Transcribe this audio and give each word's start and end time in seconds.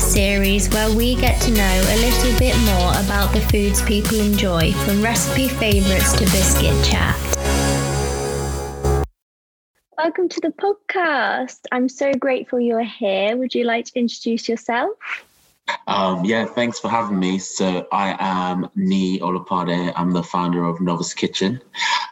podcast 0.00 0.12
series 0.12 0.68
where 0.70 0.94
we 0.94 1.14
get 1.14 1.40
to 1.42 1.50
know 1.50 1.82
a 1.88 1.96
little 1.96 2.38
bit 2.38 2.56
more 2.60 2.90
about 3.04 3.32
the 3.32 3.40
foods 3.40 3.82
people 3.82 4.18
enjoy, 4.20 4.72
from 4.72 5.02
recipe 5.02 5.48
favorites 5.48 6.12
to 6.12 6.24
biscuit 6.24 6.84
chat. 6.84 7.16
Welcome 9.98 10.28
to 10.30 10.40
the 10.40 10.52
podcast. 10.52 11.60
I'm 11.72 11.88
so 11.88 12.12
grateful 12.14 12.58
you're 12.58 12.82
here. 12.82 13.36
Would 13.36 13.54
you 13.54 13.64
like 13.64 13.84
to 13.86 13.98
introduce 13.98 14.48
yourself? 14.48 14.96
Um, 15.86 16.24
yeah, 16.24 16.44
thanks 16.44 16.78
for 16.78 16.88
having 16.88 17.18
me. 17.18 17.38
So 17.38 17.86
I 17.92 18.16
am 18.18 18.68
Nii 18.76 19.20
Olupade. 19.20 19.92
I'm 19.96 20.12
the 20.12 20.22
founder 20.22 20.64
of 20.64 20.80
Novice 20.80 21.14
Kitchen. 21.14 21.60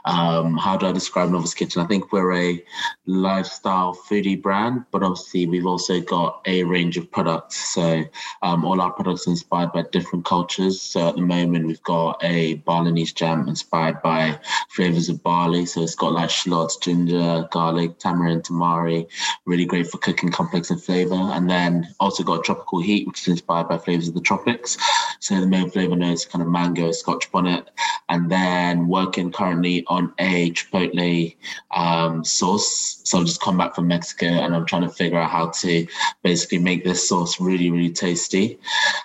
Um, 0.05 0.57
how 0.57 0.77
do 0.77 0.87
I 0.87 0.93
describe 0.93 1.31
Novice 1.31 1.55
Kitchen? 1.55 1.83
I 1.83 1.87
think 1.87 2.13
we're 2.13 2.33
a 2.35 2.65
lifestyle 3.07 3.95
foodie 3.95 4.41
brand, 4.41 4.85
but 4.91 5.03
obviously 5.03 5.47
we've 5.47 5.67
also 5.67 6.01
got 6.01 6.41
a 6.47 6.65
range 6.65 6.97
of 6.97 7.11
products. 7.11 7.75
So 7.75 8.05
um, 8.43 8.65
all 8.65 8.81
our 8.81 8.93
products 8.93 9.27
are 9.27 9.31
inspired 9.31 9.73
by 9.73 9.85
different 9.93 10.25
cultures. 10.25 10.81
So 10.81 11.09
at 11.09 11.17
the 11.17 11.23
moment 11.23 11.67
we've 11.67 11.83
got 11.83 12.19
a 12.23 12.55
Balinese 12.55 13.13
jam 13.13 13.49
inspired 13.49 14.03
by 14.03 14.39
flavors 14.71 15.09
of 15.09 15.23
Bali. 15.23 15.67
So 15.67 15.83
it's 15.83 15.95
got 15.95 16.13
like 16.13 16.31
shallots, 16.31 16.77
ginger, 16.77 17.49
garlic, 17.51 17.99
tamarind, 17.99 18.45
tamari. 18.45 19.07
Really 19.47 19.67
great 19.67 19.89
for 19.89 19.99
cooking 19.99 20.31
complex 20.31 20.71
and 20.71 20.83
flavor. 20.83 21.15
And 21.15 21.51
then 21.51 21.89
also 22.01 22.23
got 22.23 22.45
tropical 22.45 22.81
heat, 22.81 23.07
which 23.07 23.27
is 23.29 23.41
inspired 23.49 23.69
by 23.69 23.83
flavors 23.83 24.09
of 24.09 24.15
the 24.15 24.21
tropics. 24.21 24.77
So 25.21 25.41
the 25.41 25.47
main 25.47 25.71
flavor 25.71 25.97
notes 25.97 26.25
kind 26.25 26.43
of 26.43 26.49
mango, 26.49 26.93
scotch 26.93 27.31
bonnet, 27.33 27.71
and 28.11 28.31
then 28.31 28.89
working 28.89 29.33
currently 29.33 29.85
on 29.87 30.13
a 30.19 30.51
chipotle 30.51 31.35
um, 31.71 32.25
sauce. 32.25 33.01
So 33.05 33.19
I've 33.19 33.27
just 33.27 33.41
come 33.41 33.57
back 33.57 33.75
from 33.75 33.89
Mexico 33.89 34.27
and 34.27 34.55
I'm 34.55 34.67
trying 34.67 34.83
to 34.83 34.91
figure 34.91 35.19
out 35.19 35.31
how 35.31 35.49
to 35.63 35.87
basically 36.23 36.59
make 36.59 36.85
this 36.85 37.09
sauce 37.09 37.41
really, 37.41 37.71
really 37.71 37.91
tasty. 37.91 38.59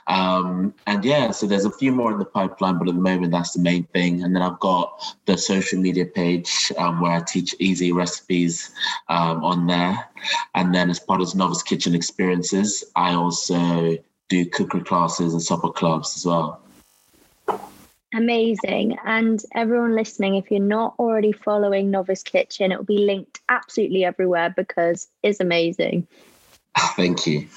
Um, 0.08 0.74
and 0.88 1.04
yeah, 1.06 1.32
so 1.32 1.48
there's 1.48 1.66
a 1.66 1.72
few 1.72 1.92
more 1.92 2.12
in 2.12 2.20
the 2.20 2.26
pipeline, 2.26 2.78
but 2.78 2.90
at 2.90 2.96
the 2.96 3.02
moment 3.02 3.32
that's 3.32 3.54
the 3.54 3.62
main 3.62 3.86
thing. 3.86 4.24
And 4.24 4.36
then 4.36 4.42
I've 4.42 4.60
got 4.60 5.16
the 5.26 5.38
social 5.38 5.80
media 5.80 6.06
page 6.06 6.72
um, 6.78 7.00
where 7.00 7.14
I 7.14 7.22
teach 7.22 7.56
easy 7.60 7.92
recipes 7.92 8.72
um, 9.08 9.44
on 9.44 9.68
there. 9.68 10.10
And 10.56 10.74
then 10.74 10.90
as 10.90 11.00
part 11.00 11.22
of 11.22 11.34
Novice 11.36 11.64
Kitchen 11.64 11.96
Experiences, 11.96 12.84
I 12.96 13.14
also 13.14 13.98
do 14.34 14.50
cookery 14.50 14.81
classes 14.81 15.34
and 15.34 15.42
supper 15.42 15.70
clubs 15.70 16.16
as 16.17 16.26
well. 16.26 16.59
Amazing. 18.16 18.98
And 19.06 19.44
everyone 19.53 19.95
listening, 19.95 20.36
if 20.36 20.52
you're 20.52 20.59
not 20.59 20.95
already 21.00 21.31
following 21.31 21.92
Novice 21.92 22.23
Kitchen, 22.23 22.72
it 22.72 22.78
will 22.78 22.86
be 22.86 23.00
linked 23.00 23.42
absolutely 23.50 24.06
everywhere 24.06 24.53
because 24.56 25.08
it's 25.23 25.40
amazing. 25.40 26.08
Thank 26.95 27.28
you. 27.28 27.48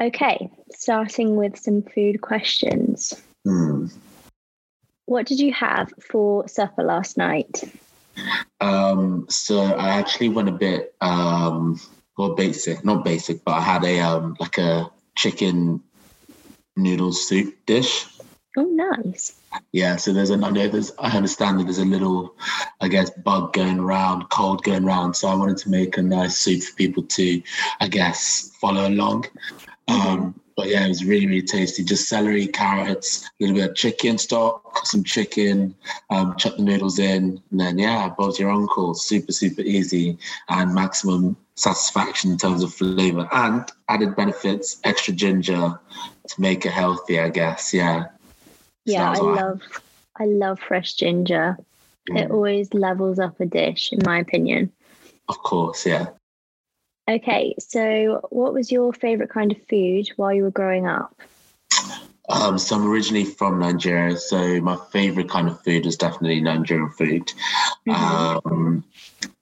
Okay, 0.00 0.50
starting 0.72 1.36
with 1.36 1.58
some 1.58 1.82
food 1.82 2.20
questions. 2.20 3.14
Hmm. 3.44 3.86
What 5.06 5.26
did 5.26 5.40
you 5.40 5.52
have 5.52 5.92
for 6.00 6.46
supper 6.46 6.82
last 6.82 7.16
night? 7.16 7.64
Um, 8.60 9.26
so 9.28 9.60
I 9.60 9.88
actually 9.98 10.28
went 10.28 10.48
a 10.48 10.52
bit 10.52 10.94
um 11.00 11.80
well 12.16 12.34
basic, 12.34 12.84
not 12.84 13.04
basic, 13.04 13.44
but 13.44 13.52
I 13.52 13.60
had 13.60 13.84
a 13.84 14.00
um 14.00 14.36
like 14.38 14.58
a 14.58 14.90
chicken 15.18 15.82
noodle 16.76 17.12
soup 17.12 17.52
dish. 17.66 18.06
Oh, 18.56 18.62
nice. 18.62 19.40
Yeah, 19.72 19.96
so 19.96 20.12
there's 20.12 20.30
an 20.30 20.44
I 20.44 20.50
know 20.50 20.68
there's 20.68 20.92
I 20.98 21.10
understand 21.16 21.58
that 21.58 21.64
there's 21.64 21.78
a 21.78 21.84
little, 21.84 22.36
I 22.80 22.86
guess, 22.86 23.10
bug 23.10 23.52
going 23.52 23.80
around, 23.80 24.28
cold 24.30 24.62
going 24.62 24.84
around. 24.84 25.14
So 25.14 25.26
I 25.26 25.34
wanted 25.34 25.58
to 25.58 25.70
make 25.70 25.98
a 25.98 26.02
nice 26.02 26.38
soup 26.38 26.62
for 26.62 26.76
people 26.76 27.02
to, 27.02 27.42
I 27.80 27.88
guess, 27.88 28.52
follow 28.60 28.86
along. 28.88 29.26
Um, 29.88 30.38
but 30.56 30.68
yeah, 30.68 30.84
it 30.84 30.88
was 30.88 31.04
really, 31.04 31.26
really 31.26 31.42
tasty. 31.42 31.84
Just 31.84 32.08
celery, 32.08 32.46
carrots, 32.46 33.24
a 33.24 33.28
little 33.40 33.56
bit 33.56 33.70
of 33.70 33.76
chicken 33.76 34.18
stock, 34.18 34.84
some 34.86 35.04
chicken, 35.04 35.74
um, 36.10 36.34
chuck 36.36 36.56
the 36.56 36.62
noodles 36.62 36.98
in, 36.98 37.40
and 37.50 37.60
then 37.60 37.78
yeah, 37.78 38.08
both 38.08 38.38
your 38.40 38.50
uncle. 38.50 38.94
Super, 38.94 39.32
super 39.32 39.62
easy 39.62 40.18
and 40.48 40.74
maximum 40.74 41.36
satisfaction 41.54 42.32
in 42.32 42.38
terms 42.38 42.62
of 42.62 42.74
flavor 42.74 43.28
and 43.32 43.70
added 43.88 44.16
benefits, 44.16 44.80
extra 44.84 45.14
ginger 45.14 45.78
to 46.28 46.40
make 46.40 46.66
it 46.66 46.72
healthy, 46.72 47.18
I 47.20 47.28
guess. 47.28 47.72
Yeah. 47.72 48.06
Yeah, 48.84 49.10
I 49.12 49.18
love 49.18 49.62
I 50.16 50.24
love 50.24 50.58
fresh 50.58 50.94
ginger. 50.94 51.56
It 52.08 52.28
Mm. 52.28 52.30
always 52.30 52.72
levels 52.74 53.18
up 53.18 53.38
a 53.38 53.46
dish, 53.46 53.92
in 53.92 54.00
my 54.04 54.18
opinion. 54.18 54.72
Of 55.28 55.38
course, 55.38 55.86
yeah. 55.86 56.06
Okay, 57.08 57.54
so 57.58 58.20
what 58.28 58.52
was 58.52 58.70
your 58.70 58.92
favorite 58.92 59.30
kind 59.30 59.50
of 59.50 59.58
food 59.66 60.08
while 60.16 60.32
you 60.32 60.42
were 60.42 60.50
growing 60.50 60.86
up? 60.86 61.14
Um, 62.28 62.58
so 62.58 62.76
I'm 62.76 62.86
originally 62.86 63.24
from 63.24 63.58
Nigeria, 63.58 64.18
so 64.18 64.60
my 64.60 64.76
favorite 64.92 65.30
kind 65.30 65.48
of 65.48 65.62
food 65.62 65.86
is 65.86 65.96
definitely 65.96 66.42
Nigerian 66.42 66.90
food. 66.90 67.32
Um, 67.88 68.84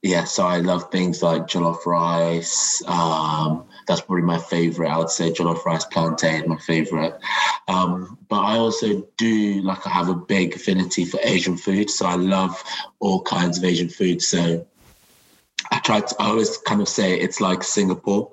yeah, 0.03 0.22
so 0.22 0.47
I 0.47 0.59
love 0.59 0.93
things 0.93 1.21
like 1.21 1.49
jollof 1.49 1.84
rice. 1.84 2.81
Um, 2.87 3.65
that's 3.88 4.03
probably 4.03 4.22
my 4.22 4.38
favorite. 4.38 4.88
I 4.88 4.99
would 4.99 5.10
say 5.10 5.32
jollof 5.32 5.65
rice 5.65 5.84
plantain, 5.84 6.49
my 6.49 6.59
favorite. 6.59 7.19
Um, 7.66 8.16
but 8.28 8.41
I 8.41 8.59
also 8.59 9.05
do 9.16 9.62
like 9.62 9.84
I 9.84 9.91
have 9.91 10.09
a 10.09 10.15
big 10.15 10.55
affinity 10.55 11.05
for 11.05 11.19
Asian 11.25 11.56
food, 11.56 11.91
so 11.91 12.06
I 12.06 12.15
love 12.15 12.62
all 13.00 13.22
kinds 13.22 13.59
of 13.59 13.65
Asian 13.65 13.88
food. 13.88 14.22
So 14.22 14.65
I 15.71 15.78
try 15.81 16.00
to, 16.00 16.16
I 16.19 16.27
always 16.28 16.59
kind 16.59 16.81
of 16.81 16.88
say 16.88 17.19
it's 17.19 17.41
like 17.41 17.62
Singapore, 17.62 18.32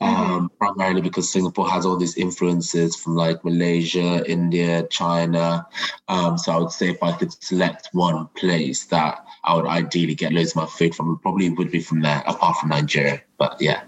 um, 0.00 0.50
primarily 0.58 1.00
because 1.00 1.30
Singapore 1.30 1.68
has 1.68 1.84
all 1.84 1.96
these 1.96 2.16
influences 2.16 2.96
from 2.96 3.16
like 3.16 3.44
Malaysia, 3.44 4.24
India, 4.30 4.86
China. 4.90 5.66
Um, 6.08 6.38
so 6.38 6.52
I 6.52 6.58
would 6.58 6.72
say 6.72 6.90
if 6.90 7.02
I 7.02 7.12
could 7.12 7.32
select 7.42 7.88
one 7.92 8.26
place 8.36 8.84
that 8.86 9.24
I 9.44 9.54
would 9.54 9.66
ideally 9.66 10.14
get 10.14 10.32
loads 10.32 10.50
of 10.50 10.56
my 10.56 10.66
food 10.66 10.94
from, 10.94 11.14
it 11.14 11.22
probably 11.22 11.50
would 11.50 11.70
be 11.70 11.80
from 11.80 12.00
there, 12.00 12.22
apart 12.26 12.56
from 12.58 12.70
Nigeria. 12.70 13.22
But 13.38 13.56
yeah, 13.60 13.82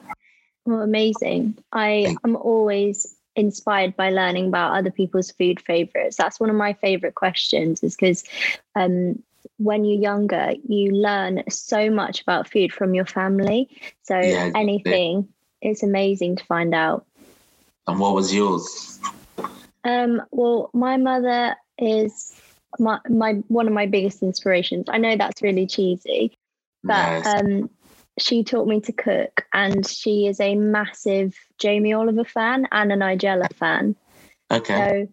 Well, 0.64 0.82
amazing. 0.82 1.58
I 1.72 2.16
am 2.24 2.36
always 2.36 3.16
inspired 3.36 3.96
by 3.96 4.10
learning 4.10 4.48
about 4.48 4.76
other 4.76 4.90
people's 4.90 5.30
food 5.30 5.60
favorites. 5.60 6.16
That's 6.16 6.40
one 6.40 6.50
of 6.50 6.56
my 6.56 6.72
favorite 6.74 7.14
questions, 7.14 7.82
is 7.82 7.96
because 7.96 8.24
um, 8.74 9.22
when 9.58 9.84
you're 9.84 10.00
younger, 10.00 10.52
you 10.68 10.92
learn 10.92 11.42
so 11.48 11.90
much 11.90 12.22
about 12.22 12.50
food 12.50 12.72
from 12.72 12.94
your 12.94 13.06
family. 13.06 13.68
So 14.02 14.14
Yeah, 14.16 14.50
anything, 14.54 15.28
it's 15.60 15.82
amazing 15.82 16.36
to 16.36 16.44
find 16.44 16.74
out. 16.74 17.06
and 17.86 17.98
what 18.00 18.14
was 18.14 18.34
yours? 18.34 18.98
Um, 19.84 20.22
well, 20.30 20.70
my 20.74 20.96
mother 20.96 21.56
is 21.78 22.36
my 22.78 22.98
my 23.08 23.34
one 23.48 23.66
of 23.66 23.72
my 23.72 23.86
biggest 23.86 24.22
inspirations. 24.22 24.86
I 24.88 24.98
know 24.98 25.16
that's 25.16 25.42
really 25.42 25.66
cheesy, 25.66 26.36
but 26.86 27.14
Nice. 27.20 27.26
um, 27.26 27.70
she 28.18 28.44
taught 28.44 28.68
me 28.68 28.80
to 28.82 28.92
cook, 28.92 29.44
and 29.52 29.86
she 29.86 30.26
is 30.26 30.40
a 30.40 30.54
massive 30.54 31.34
Jamie 31.58 31.92
Oliver 31.92 32.24
fan 32.24 32.66
and 32.70 32.92
a 32.92 32.96
Nigella 32.96 33.52
fan. 33.54 33.96
okay. 34.50 34.76
So 34.76 35.08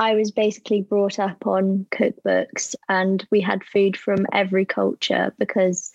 I 0.00 0.14
was 0.14 0.30
basically 0.30 0.80
brought 0.80 1.18
up 1.18 1.46
on 1.46 1.86
cookbooks, 1.92 2.74
and 2.88 3.24
we 3.30 3.42
had 3.42 3.62
food 3.62 3.98
from 3.98 4.26
every 4.32 4.64
culture 4.64 5.34
because 5.38 5.92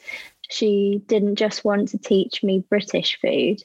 she 0.48 1.02
didn't 1.08 1.38
just 1.38 1.66
want 1.66 1.90
to 1.90 1.98
teach 1.98 2.44
me 2.44 2.64
British 2.70 3.20
food. 3.20 3.64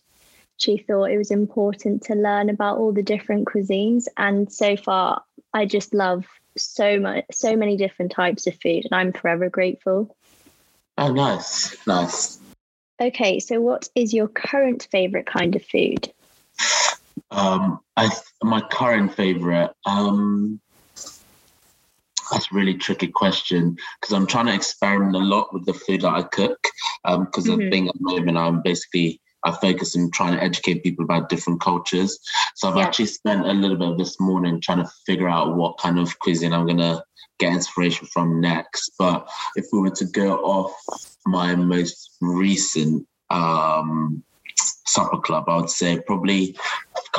She 0.56 0.78
thought 0.78 1.10
it 1.10 1.19
was 1.19 1.31
important 1.31 2.04
to 2.04 2.14
learn 2.14 2.48
about 2.48 2.78
all 2.78 2.90
the 2.90 3.02
different 3.02 3.46
cuisines. 3.46 4.06
And 4.16 4.50
so 4.50 4.78
far, 4.78 5.22
I 5.52 5.66
just 5.66 5.92
love 5.92 6.25
so 6.56 6.98
much, 6.98 7.26
so 7.31 7.54
many 7.54 7.76
different 7.76 8.10
types 8.10 8.46
of 8.46 8.54
food, 8.62 8.87
and 8.90 8.94
I'm 8.94 9.12
forever 9.12 9.50
grateful. 9.50 10.16
Oh, 10.96 11.12
nice, 11.12 11.76
nice. 11.87 12.38
Okay, 12.98 13.40
so 13.40 13.60
what 13.60 13.90
is 13.94 14.14
your 14.14 14.28
current 14.28 14.88
favorite 14.90 15.26
kind 15.26 15.54
of 15.54 15.62
food? 15.66 16.10
Um, 17.30 17.80
I 17.96 18.10
my 18.42 18.60
current 18.60 19.14
favorite. 19.14 19.72
Um, 19.86 20.60
that's 22.30 22.50
a 22.52 22.54
really 22.54 22.74
tricky 22.74 23.08
question 23.08 23.76
because 24.00 24.14
I'm 24.14 24.26
trying 24.26 24.46
to 24.46 24.54
experiment 24.54 25.16
a 25.16 25.18
lot 25.18 25.52
with 25.52 25.66
the 25.66 25.74
food 25.74 26.02
that 26.02 26.14
I 26.14 26.22
cook. 26.22 26.58
Because 27.04 27.44
the 27.44 27.56
Mhm. 27.56 27.70
thing 27.70 27.88
at 27.88 27.94
the 27.94 28.00
moment, 28.00 28.38
I'm 28.38 28.62
basically 28.62 29.20
I 29.44 29.52
focus 29.52 29.96
on 29.96 30.10
trying 30.10 30.34
to 30.34 30.42
educate 30.42 30.82
people 30.82 31.04
about 31.04 31.30
different 31.30 31.60
cultures. 31.60 32.18
So 32.56 32.68
I've 32.68 32.76
Yeah. 32.76 32.84
actually 32.86 33.06
spent 33.06 33.46
a 33.46 33.52
little 33.52 33.76
bit 33.76 33.88
of 33.88 33.98
this 33.98 34.20
morning 34.20 34.60
trying 34.60 34.84
to 34.84 34.90
figure 35.06 35.28
out 35.28 35.56
what 35.56 35.78
kind 35.78 35.98
of 35.98 36.18
cuisine 36.18 36.52
I'm 36.52 36.66
gonna 36.66 37.02
get 37.38 37.52
inspiration 37.52 38.06
from 38.12 38.40
next. 38.40 38.92
But 38.98 39.28
if 39.56 39.66
we 39.72 39.80
were 39.80 39.90
to 39.90 40.04
go 40.04 40.36
off 40.38 40.72
my 41.26 41.54
most 41.54 42.16
recent 42.20 43.06
um, 43.30 44.22
supper 44.86 45.18
club, 45.18 45.44
I 45.48 45.56
would 45.56 45.70
say 45.70 46.00
probably 46.00 46.56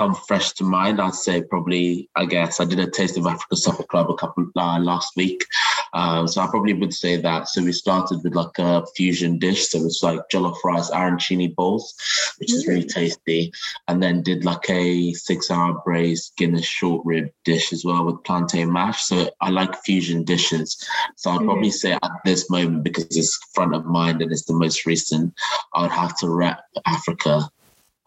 come 0.01 0.15
fresh 0.15 0.53
to 0.53 0.63
mind. 0.63 0.99
I'd 0.99 1.13
say 1.13 1.43
probably, 1.43 2.09
I 2.15 2.25
guess 2.25 2.59
I 2.59 2.65
did 2.65 2.79
a 2.79 2.89
Taste 2.89 3.19
of 3.19 3.27
Africa 3.27 3.55
supper 3.55 3.83
club 3.83 4.09
a 4.09 4.15
couple 4.15 4.47
uh, 4.55 4.79
last 4.79 5.15
week. 5.15 5.45
Um, 5.93 6.27
so 6.27 6.41
I 6.41 6.47
probably 6.47 6.73
would 6.73 6.91
say 6.91 7.17
that. 7.17 7.49
So 7.49 7.63
we 7.63 7.71
started 7.71 8.23
with 8.23 8.33
like 8.33 8.57
a 8.57 8.83
fusion 8.95 9.37
dish. 9.37 9.67
So 9.67 9.77
it's 9.85 10.01
like 10.01 10.21
jollof 10.33 10.57
rice 10.63 10.89
arancini 10.89 11.53
balls, 11.53 11.93
which 12.39 12.51
is 12.51 12.65
really 12.65 12.87
tasty. 12.87 13.51
And 13.87 14.01
then 14.01 14.23
did 14.23 14.43
like 14.43 14.67
a 14.71 15.13
six 15.13 15.51
hour 15.51 15.79
braised 15.85 16.33
Guinness 16.35 16.65
short 16.65 17.05
rib 17.05 17.29
dish 17.45 17.71
as 17.71 17.85
well 17.85 18.03
with 18.03 18.23
plantain 18.23 18.73
mash. 18.73 19.03
So 19.03 19.29
I 19.39 19.51
like 19.51 19.83
fusion 19.83 20.23
dishes. 20.23 20.83
So 21.15 21.29
I'd 21.29 21.35
mm-hmm. 21.35 21.45
probably 21.45 21.71
say 21.71 21.91
at 21.91 22.11
this 22.25 22.49
moment, 22.49 22.83
because 22.83 23.05
it's 23.15 23.37
front 23.53 23.75
of 23.75 23.85
mind 23.85 24.23
and 24.23 24.31
it's 24.31 24.45
the 24.45 24.53
most 24.53 24.87
recent, 24.87 25.31
I 25.75 25.83
would 25.83 25.91
have 25.91 26.17
to 26.19 26.29
rep 26.29 26.63
Africa 26.87 27.51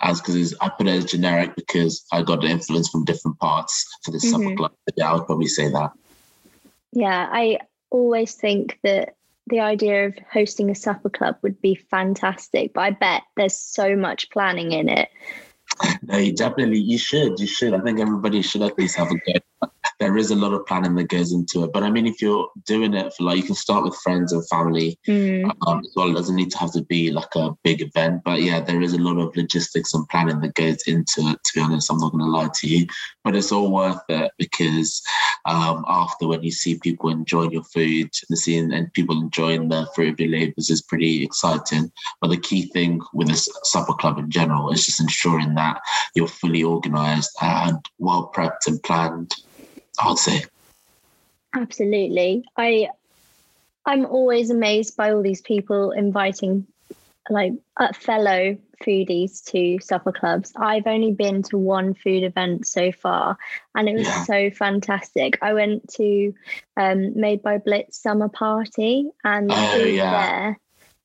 as 0.05 0.21
because 0.21 0.55
I 0.61 0.69
put 0.69 0.87
it 0.87 0.91
as 0.91 1.05
generic 1.07 1.57
because 1.57 2.05
I 2.13 2.23
got 2.23 2.43
the 2.43 2.47
influence 2.47 2.89
from 2.89 3.05
different 3.05 3.39
parts 3.39 3.87
for 4.05 4.11
this 4.11 4.25
mm-hmm. 4.25 4.43
supper 4.43 4.57
club. 4.57 4.73
But 4.85 4.95
yeah, 4.97 5.11
I 5.11 5.15
would 5.15 5.27
probably 5.27 5.49
say 5.49 5.69
that. 5.71 5.91
Yeah, 6.93 7.29
I 7.33 7.59
always 7.91 8.35
think 8.35 8.79
that 8.85 9.17
the 9.49 9.61
idea 9.61 10.07
of 10.07 10.15
hosting 10.31 10.71
a 10.71 10.75
supper 10.75 11.11
club 11.11 11.37
would 11.43 11.61
be 11.61 11.75
fantastic, 11.75 12.75
but 12.75 12.83
I 12.83 12.91
bet 12.91 13.23
there's 13.37 13.57
so 13.57 13.97
much 13.97 14.31
planning 14.31 14.73
in 14.73 14.89
it. 14.89 15.09
No, 16.03 16.19
you 16.19 16.33
definitely 16.33 16.79
you 16.79 16.99
should. 16.99 17.41
You 17.41 17.47
should. 17.47 17.75
I 17.75 17.81
think 17.81 17.99
everybody 17.99 18.43
should 18.43 18.63
at 18.63 18.79
least 18.79 18.95
have 18.97 19.11
a 19.11 19.15
go 19.15 19.69
there 20.05 20.19
is 20.19 20.31
a 20.31 20.37
lot 20.37 20.53
of 20.53 20.67
planning 20.67 20.95
that 20.97 21.09
goes 21.09 21.33
into 21.33 21.65
it. 21.65 21.73
But 21.73 21.83
I 21.83 21.91
mean, 21.91 22.07
if 22.07 22.21
you're 22.21 22.47
doing 22.67 22.93
it 22.93 23.15
for 23.15 23.25
like, 23.25 23.39
you 23.39 23.43
can 23.43 23.55
start 23.55 23.85
with 23.85 23.97
friends 24.03 24.35
and 24.35 24.47
family 24.49 24.99
mm. 25.09 25.51
um, 25.67 25.79
as 25.79 25.93
well. 25.97 26.11
It 26.11 26.15
doesn't 26.15 26.37
need 26.37 26.51
to 26.51 26.59
have 26.59 26.73
to 26.73 26.83
be 26.83 27.11
like 27.11 27.35
a 27.37 27.57
big 27.65 27.81
event. 27.81 28.21
But 28.23 28.43
yeah, 28.43 28.61
there 28.61 28.83
is 28.83 28.93
a 28.93 28.99
lot 28.99 29.19
of 29.19 29.35
logistics 29.35 29.95
and 29.95 30.07
planning 30.11 30.41
that 30.41 30.55
goes 30.57 30.83
into 30.87 31.23
it. 31.23 31.39
To 31.43 31.53
be 31.55 31.61
honest, 31.63 31.91
I'm 31.91 31.97
not 31.97 32.13
going 32.13 32.23
to 32.23 32.31
lie 32.31 32.51
to 32.53 32.67
you, 32.69 32.87
but 33.25 33.35
it's 33.35 33.51
all 33.51 33.73
worth 33.73 34.03
it 34.11 34.31
because 34.37 35.03
um, 35.47 35.87
after 35.89 36.29
when 36.29 36.43
you 36.43 36.51
see 36.51 36.79
people 36.79 37.09
enjoying 37.09 37.53
your 37.53 37.65
food 37.65 38.11
and 38.29 38.39
seeing 38.39 38.75
and 38.75 38.93
people 38.93 39.19
enjoying 39.19 39.71
the 39.71 39.89
fruit 39.95 40.13
of 40.13 40.21
your 40.21 40.29
labors 40.39 40.69
is 40.69 40.83
pretty 40.83 41.25
exciting. 41.25 41.91
But 42.21 42.29
the 42.29 42.37
key 42.37 42.67
thing 42.75 43.01
with 43.15 43.29
this 43.29 43.49
supper 43.63 43.95
club 43.95 44.19
in 44.19 44.31
general 44.31 44.71
is 44.71 44.85
just 44.85 45.01
ensuring 45.01 45.55
that 45.55 45.81
you're 46.15 46.29
fully 46.29 46.63
organized 46.63 47.31
and 47.41 47.79
well 47.99 48.31
prepped 48.35 48.67
and 48.67 48.83
planned 48.83 49.35
I 49.99 50.09
would 50.09 50.19
say. 50.19 50.45
Absolutely. 51.55 52.45
I 52.57 52.89
I'm 53.87 54.07
always 54.07 54.51
amazed 54.51 54.97
by 54.97 55.13
all 55.13 55.23
these 55.23 55.43
people 55.43 55.91
inviting 55.91 56.67
like 57.31 57.53
uh, 57.77 57.93
fellow 57.93 58.57
foodies 58.85 59.45
to 59.45 59.79
supper 59.81 60.13
clubs. 60.13 60.53
I've 60.57 60.87
only 60.87 61.13
been 61.13 61.43
to 61.45 61.59
one 61.59 61.95
food 61.95 62.23
event 62.23 62.67
so 62.67 62.93
far 62.93 63.39
and 63.75 63.89
it 63.89 63.95
was 63.95 64.07
yeah. 64.07 64.25
so 64.25 64.51
fantastic. 64.51 65.39
I 65.41 65.55
went 65.55 65.89
to 65.95 66.35
um, 66.77 67.19
Made 67.19 67.43
by 67.43 67.59
Blitz 67.59 67.99
summer 67.99 68.29
party 68.29 69.11
and 69.23 69.49
the 69.49 69.55
oh, 69.55 69.79
food 69.79 69.95
yeah. 69.95 70.11
there 70.11 70.61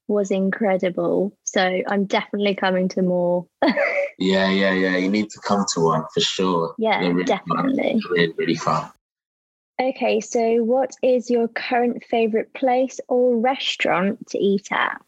was 0.09 0.31
incredible. 0.31 1.37
So 1.43 1.81
I'm 1.87 2.05
definitely 2.05 2.55
coming 2.55 2.89
to 2.89 3.01
more. 3.01 3.45
yeah, 4.17 4.49
yeah, 4.49 4.73
yeah. 4.73 4.97
You 4.97 5.09
need 5.09 5.29
to 5.29 5.39
come 5.39 5.65
to 5.73 5.81
one 5.81 6.03
for 6.13 6.19
sure. 6.19 6.75
Yeah, 6.77 6.99
really 6.99 7.23
definitely. 7.23 8.01
Really, 8.09 8.33
really 8.37 8.55
fun. 8.55 8.89
Okay, 9.81 10.19
so 10.19 10.57
what 10.63 10.91
is 11.01 11.29
your 11.29 11.47
current 11.47 12.03
favorite 12.03 12.53
place 12.53 12.99
or 13.07 13.37
restaurant 13.37 14.27
to 14.27 14.37
eat 14.37 14.67
at? 14.71 15.01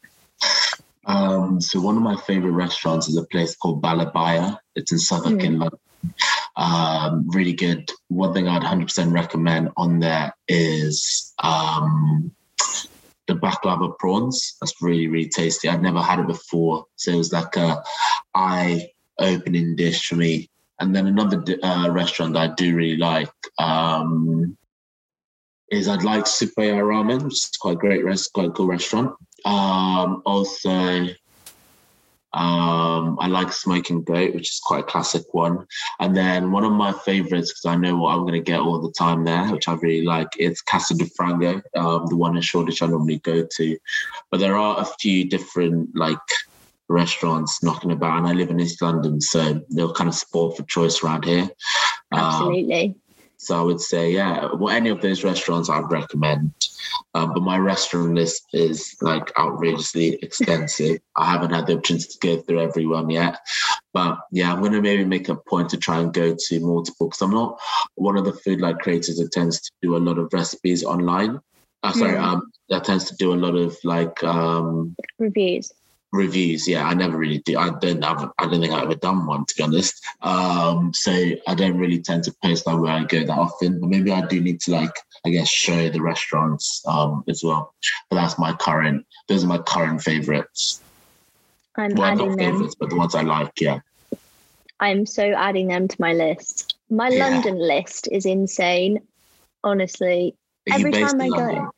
Um, 1.04 1.60
so 1.60 1.80
one 1.80 1.96
of 1.96 2.02
my 2.02 2.16
favorite 2.16 2.52
restaurants 2.52 3.08
is 3.08 3.16
a 3.18 3.24
place 3.24 3.54
called 3.54 3.82
Balabaya. 3.82 4.56
It's 4.74 4.92
in 4.92 4.98
Southwark 4.98 5.40
mm. 5.40 5.44
in 5.44 5.58
London. 5.58 5.78
Um, 6.56 7.28
really 7.28 7.52
good. 7.52 7.90
One 8.08 8.32
thing 8.32 8.48
I'd 8.48 8.62
100% 8.62 9.12
recommend 9.12 9.70
on 9.76 9.98
there 10.00 10.32
is 10.48 11.34
um, 11.42 12.32
the 13.28 13.34
baklava 13.34 13.96
prawns. 13.98 14.56
That's 14.60 14.80
really, 14.82 15.06
really 15.08 15.28
tasty. 15.28 15.68
I'd 15.68 15.82
never 15.82 16.00
had 16.00 16.20
it 16.20 16.26
before. 16.26 16.86
So 16.96 17.12
it 17.12 17.16
was 17.16 17.32
like 17.32 17.56
a 17.56 17.82
eye 18.34 18.88
opening 19.18 19.76
dish 19.76 20.06
for 20.06 20.16
me. 20.16 20.50
And 20.80 20.94
then 20.94 21.06
another 21.06 21.42
uh, 21.62 21.90
restaurant 21.90 22.36
I 22.36 22.48
do 22.48 22.74
really 22.74 22.96
like 22.96 23.30
um, 23.58 24.56
is 25.70 25.88
I'd 25.88 26.02
like 26.02 26.24
Supa 26.24 26.66
Ya 26.66 26.76
Ramen, 26.76 27.24
which 27.24 27.34
is 27.34 27.50
quite 27.60 27.74
a 27.74 27.76
great, 27.76 28.02
quite 28.32 28.48
a 28.48 28.50
cool 28.50 28.66
restaurant. 28.66 29.14
Um, 29.44 30.22
also, 30.26 31.06
um, 32.34 33.18
I 33.20 33.26
like 33.26 33.52
Smoking 33.52 34.02
Goat, 34.04 34.34
which 34.34 34.50
is 34.50 34.60
quite 34.64 34.80
a 34.80 34.86
classic 34.86 35.22
one. 35.32 35.66
And 36.00 36.16
then 36.16 36.50
one 36.50 36.64
of 36.64 36.72
my 36.72 36.92
favorites, 36.92 37.52
because 37.52 37.66
I 37.66 37.76
know 37.76 37.96
what 37.96 38.14
I'm 38.14 38.22
going 38.22 38.32
to 38.32 38.40
get 38.40 38.60
all 38.60 38.80
the 38.80 38.92
time 38.92 39.24
there, 39.24 39.50
which 39.52 39.68
I 39.68 39.74
really 39.74 40.04
like, 40.04 40.28
is 40.38 40.62
Casa 40.62 40.94
de 40.94 41.04
Frango, 41.04 41.62
um, 41.76 42.06
the 42.06 42.16
one 42.16 42.36
in 42.36 42.42
Shoreditch 42.42 42.82
I 42.82 42.86
normally 42.86 43.18
go 43.18 43.46
to. 43.56 43.78
But 44.30 44.40
there 44.40 44.56
are 44.56 44.80
a 44.80 44.86
few 45.00 45.28
different 45.28 45.94
like 45.94 46.18
restaurants 46.88 47.62
knocking 47.62 47.92
about, 47.92 48.18
and 48.18 48.26
I 48.26 48.32
live 48.32 48.50
in 48.50 48.60
East 48.60 48.80
London, 48.80 49.20
so 49.20 49.60
they're 49.68 49.88
kind 49.88 50.08
of 50.08 50.14
sport 50.14 50.56
for 50.56 50.62
choice 50.64 51.02
around 51.02 51.24
here. 51.24 51.50
Um, 52.12 52.20
Absolutely. 52.20 52.86
Um, 52.86 52.94
so 53.42 53.58
I 53.58 53.62
would 53.62 53.80
say, 53.80 54.12
yeah, 54.12 54.50
well, 54.54 54.72
any 54.72 54.88
of 54.90 55.00
those 55.00 55.24
restaurants 55.24 55.68
I'd 55.68 55.90
recommend. 55.90 56.52
Um, 57.14 57.34
but 57.34 57.42
my 57.42 57.58
restaurant 57.58 58.14
list 58.14 58.46
is 58.52 58.96
like 59.00 59.36
outrageously 59.36 60.20
extensive. 60.22 61.00
I 61.16 61.32
haven't 61.32 61.50
had 61.50 61.66
the 61.66 61.72
opportunity 61.72 62.06
to 62.06 62.18
go 62.20 62.40
through 62.40 62.60
everyone 62.60 63.10
yet. 63.10 63.40
But 63.92 64.16
yeah, 64.30 64.52
I'm 64.52 64.60
going 64.60 64.70
to 64.72 64.80
maybe 64.80 65.04
make 65.04 65.28
a 65.28 65.34
point 65.34 65.70
to 65.70 65.76
try 65.76 65.98
and 65.98 66.12
go 66.12 66.36
to 66.38 66.60
multiple 66.60 67.08
because 67.08 67.20
I'm 67.20 67.32
not 67.32 67.58
one 67.96 68.16
of 68.16 68.24
the 68.24 68.32
food 68.32 68.60
like 68.60 68.78
creators 68.78 69.16
that 69.16 69.32
tends 69.32 69.60
to 69.60 69.72
do 69.82 69.96
a 69.96 69.98
lot 69.98 70.18
of 70.18 70.32
recipes 70.32 70.84
online. 70.84 71.40
Uh, 71.82 71.92
sorry, 71.92 72.14
mm. 72.14 72.22
um, 72.22 72.52
that 72.68 72.84
tends 72.84 73.06
to 73.06 73.16
do 73.16 73.34
a 73.34 73.34
lot 73.34 73.56
of 73.56 73.76
like 73.82 74.22
um, 74.22 74.94
reviews 75.18 75.72
reviews 76.12 76.68
yeah 76.68 76.86
i 76.86 76.92
never 76.92 77.16
really 77.16 77.38
do 77.38 77.58
i 77.58 77.70
don't 77.80 78.04
have 78.04 78.30
i 78.38 78.46
don't 78.46 78.60
think 78.60 78.72
i've 78.72 78.84
ever 78.84 78.94
done 78.96 79.26
one 79.26 79.46
to 79.46 79.54
be 79.56 79.62
honest. 79.62 80.04
Um 80.20 80.92
so 80.92 81.10
i 81.48 81.54
don't 81.54 81.78
really 81.78 82.00
tend 82.00 82.24
to 82.24 82.34
post 82.44 82.66
that 82.66 82.76
where 82.76 82.92
i 82.92 83.04
go 83.04 83.24
that 83.24 83.38
often 83.38 83.80
but 83.80 83.88
maybe 83.88 84.12
i 84.12 84.20
do 84.26 84.40
need 84.40 84.60
to 84.60 84.72
like 84.72 84.94
i 85.24 85.30
guess 85.30 85.48
show 85.48 85.88
the 85.88 86.02
restaurants 86.02 86.82
um 86.86 87.24
as 87.28 87.42
well. 87.42 87.74
But 88.10 88.16
that's 88.16 88.38
my 88.38 88.52
current 88.52 89.06
those 89.28 89.42
are 89.42 89.48
my 89.48 89.58
current 89.58 90.02
favorites. 90.02 90.82
I'm 91.76 91.94
well, 91.94 92.12
adding 92.12 92.36
them. 92.36 92.68
but 92.78 92.90
the 92.90 92.96
ones 92.96 93.14
i 93.14 93.22
like 93.22 93.58
yeah. 93.60 93.80
I'm 94.80 95.06
so 95.06 95.22
adding 95.22 95.68
them 95.68 95.88
to 95.88 95.96
my 95.98 96.12
list. 96.12 96.76
My 96.90 97.08
yeah. 97.08 97.26
london 97.26 97.58
list 97.58 98.08
is 98.12 98.26
insane 98.26 99.00
honestly. 99.64 100.36
Every 100.70 100.92
time 100.92 101.20
i 101.22 101.28
go 101.28 101.70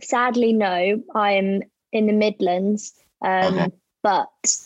sadly 0.00 0.52
no. 0.52 1.02
I'm 1.12 1.62
in 1.92 2.06
the 2.06 2.12
midlands 2.12 2.92
um, 3.22 3.58
okay. 3.58 3.72
But 4.02 4.56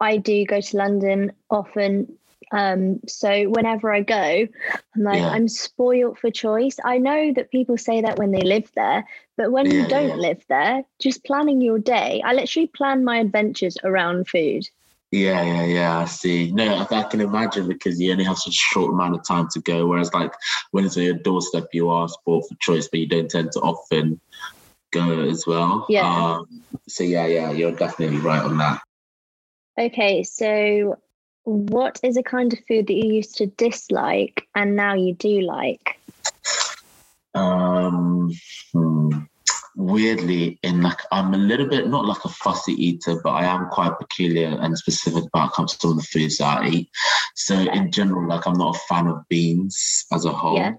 I 0.00 0.16
do 0.16 0.44
go 0.44 0.60
to 0.60 0.76
London 0.76 1.32
often. 1.50 2.16
Um, 2.52 3.00
so 3.06 3.48
whenever 3.48 3.92
I 3.92 4.00
go, 4.00 4.14
I'm 4.94 5.02
like, 5.02 5.20
yeah. 5.20 5.28
I'm 5.28 5.46
spoiled 5.46 6.18
for 6.18 6.30
choice. 6.30 6.78
I 6.84 6.98
know 6.98 7.32
that 7.34 7.50
people 7.50 7.78
say 7.78 8.00
that 8.00 8.18
when 8.18 8.32
they 8.32 8.42
live 8.42 8.70
there, 8.74 9.06
but 9.36 9.52
when 9.52 9.66
yeah, 9.66 9.82
you 9.82 9.88
don't 9.88 10.18
live 10.18 10.44
there, 10.48 10.82
just 10.98 11.24
planning 11.24 11.60
your 11.60 11.78
day, 11.78 12.20
I 12.24 12.32
literally 12.32 12.66
plan 12.66 13.04
my 13.04 13.18
adventures 13.18 13.76
around 13.84 14.28
food. 14.28 14.68
Yeah, 15.12 15.42
yeah, 15.42 15.64
yeah. 15.64 15.98
I 15.98 16.04
see. 16.04 16.52
No, 16.52 16.86
I, 16.88 17.00
I, 17.00 17.02
can 17.02 17.20
imagine 17.20 17.66
because 17.66 18.00
you 18.00 18.12
only 18.12 18.22
have 18.24 18.38
such 18.38 18.54
a 18.54 18.66
short 18.72 18.92
amount 18.92 19.16
of 19.16 19.24
time 19.24 19.48
to 19.52 19.60
go. 19.60 19.86
Whereas, 19.86 20.12
like 20.14 20.32
when 20.70 20.84
it's 20.84 20.96
on 20.96 21.02
your 21.02 21.14
doorstep, 21.14 21.66
you 21.72 21.90
are 21.90 22.08
sport 22.08 22.44
for 22.48 22.54
choice, 22.60 22.86
but 22.88 23.00
you 23.00 23.08
don't 23.08 23.28
tend 23.28 23.50
to 23.52 23.60
often 23.60 24.20
go 24.92 25.22
as 25.22 25.46
well. 25.46 25.86
Yeah. 25.88 26.08
Um, 26.08 26.62
so 26.88 27.04
yeah, 27.04 27.26
yeah, 27.26 27.50
you're 27.50 27.72
definitely 27.72 28.18
right 28.18 28.42
on 28.42 28.58
that. 28.58 28.80
Okay, 29.78 30.22
so 30.24 30.98
what 31.44 32.00
is 32.02 32.16
a 32.16 32.22
kind 32.22 32.52
of 32.52 32.58
food 32.68 32.86
that 32.86 32.94
you 32.94 33.14
used 33.14 33.36
to 33.36 33.46
dislike 33.46 34.46
and 34.54 34.76
now 34.76 34.94
you 34.94 35.14
do 35.14 35.40
like? 35.40 35.98
Um, 37.34 38.32
hmm. 38.72 39.10
weirdly, 39.76 40.58
in 40.62 40.82
like 40.82 40.98
I'm 41.12 41.32
a 41.32 41.38
little 41.38 41.66
bit 41.66 41.88
not 41.88 42.04
like 42.04 42.24
a 42.24 42.28
fussy 42.28 42.72
eater, 42.72 43.20
but 43.22 43.30
I 43.30 43.44
am 43.44 43.68
quite 43.70 43.98
peculiar 43.98 44.58
and 44.60 44.76
specific 44.76 45.24
about 45.24 45.52
comes 45.52 45.76
to 45.78 45.94
the 45.94 46.02
foods 46.02 46.38
that 46.38 46.62
I 46.62 46.68
eat. 46.68 46.90
So 47.36 47.54
in 47.54 47.90
general, 47.92 48.28
like 48.28 48.46
I'm 48.46 48.58
not 48.58 48.76
a 48.76 48.80
fan 48.80 49.06
of 49.06 49.26
beans 49.28 50.06
as 50.12 50.24
a 50.24 50.32
whole. 50.32 50.56
Yeah. 50.56 50.74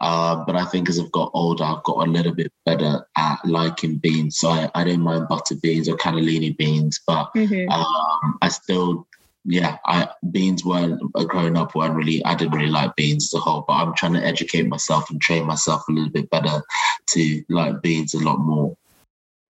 Uh, 0.00 0.44
but 0.44 0.56
I 0.56 0.64
think 0.64 0.88
as 0.88 0.98
I've 0.98 1.12
got 1.12 1.30
older, 1.34 1.64
I've 1.64 1.82
got 1.82 2.06
a 2.06 2.10
little 2.10 2.34
bit 2.34 2.52
better 2.64 3.06
at 3.16 3.44
liking 3.44 3.96
beans. 3.96 4.38
So 4.38 4.48
I, 4.48 4.70
I 4.74 4.84
don't 4.84 5.00
mind 5.00 5.28
butter 5.28 5.56
beans 5.56 5.88
or 5.88 5.96
cannellini 5.96 6.56
beans, 6.56 7.00
but 7.06 7.30
mm-hmm. 7.34 7.70
um, 7.70 8.38
I 8.40 8.48
still, 8.48 9.06
yeah, 9.44 9.78
I 9.86 10.08
beans 10.30 10.64
weren't 10.64 11.00
uh, 11.14 11.24
growing 11.24 11.56
up 11.56 11.74
weren't 11.74 11.94
really. 11.94 12.24
I 12.24 12.34
didn't 12.34 12.54
really 12.54 12.70
like 12.70 12.94
beans 12.96 13.24
as 13.32 13.38
a 13.38 13.40
whole, 13.40 13.64
but 13.66 13.74
I'm 13.74 13.94
trying 13.94 14.14
to 14.14 14.24
educate 14.24 14.68
myself 14.68 15.10
and 15.10 15.20
train 15.20 15.46
myself 15.46 15.88
a 15.88 15.92
little 15.92 16.10
bit 16.10 16.30
better 16.30 16.62
to 17.10 17.44
like 17.48 17.82
beans 17.82 18.14
a 18.14 18.18
lot 18.18 18.38
more. 18.38 18.76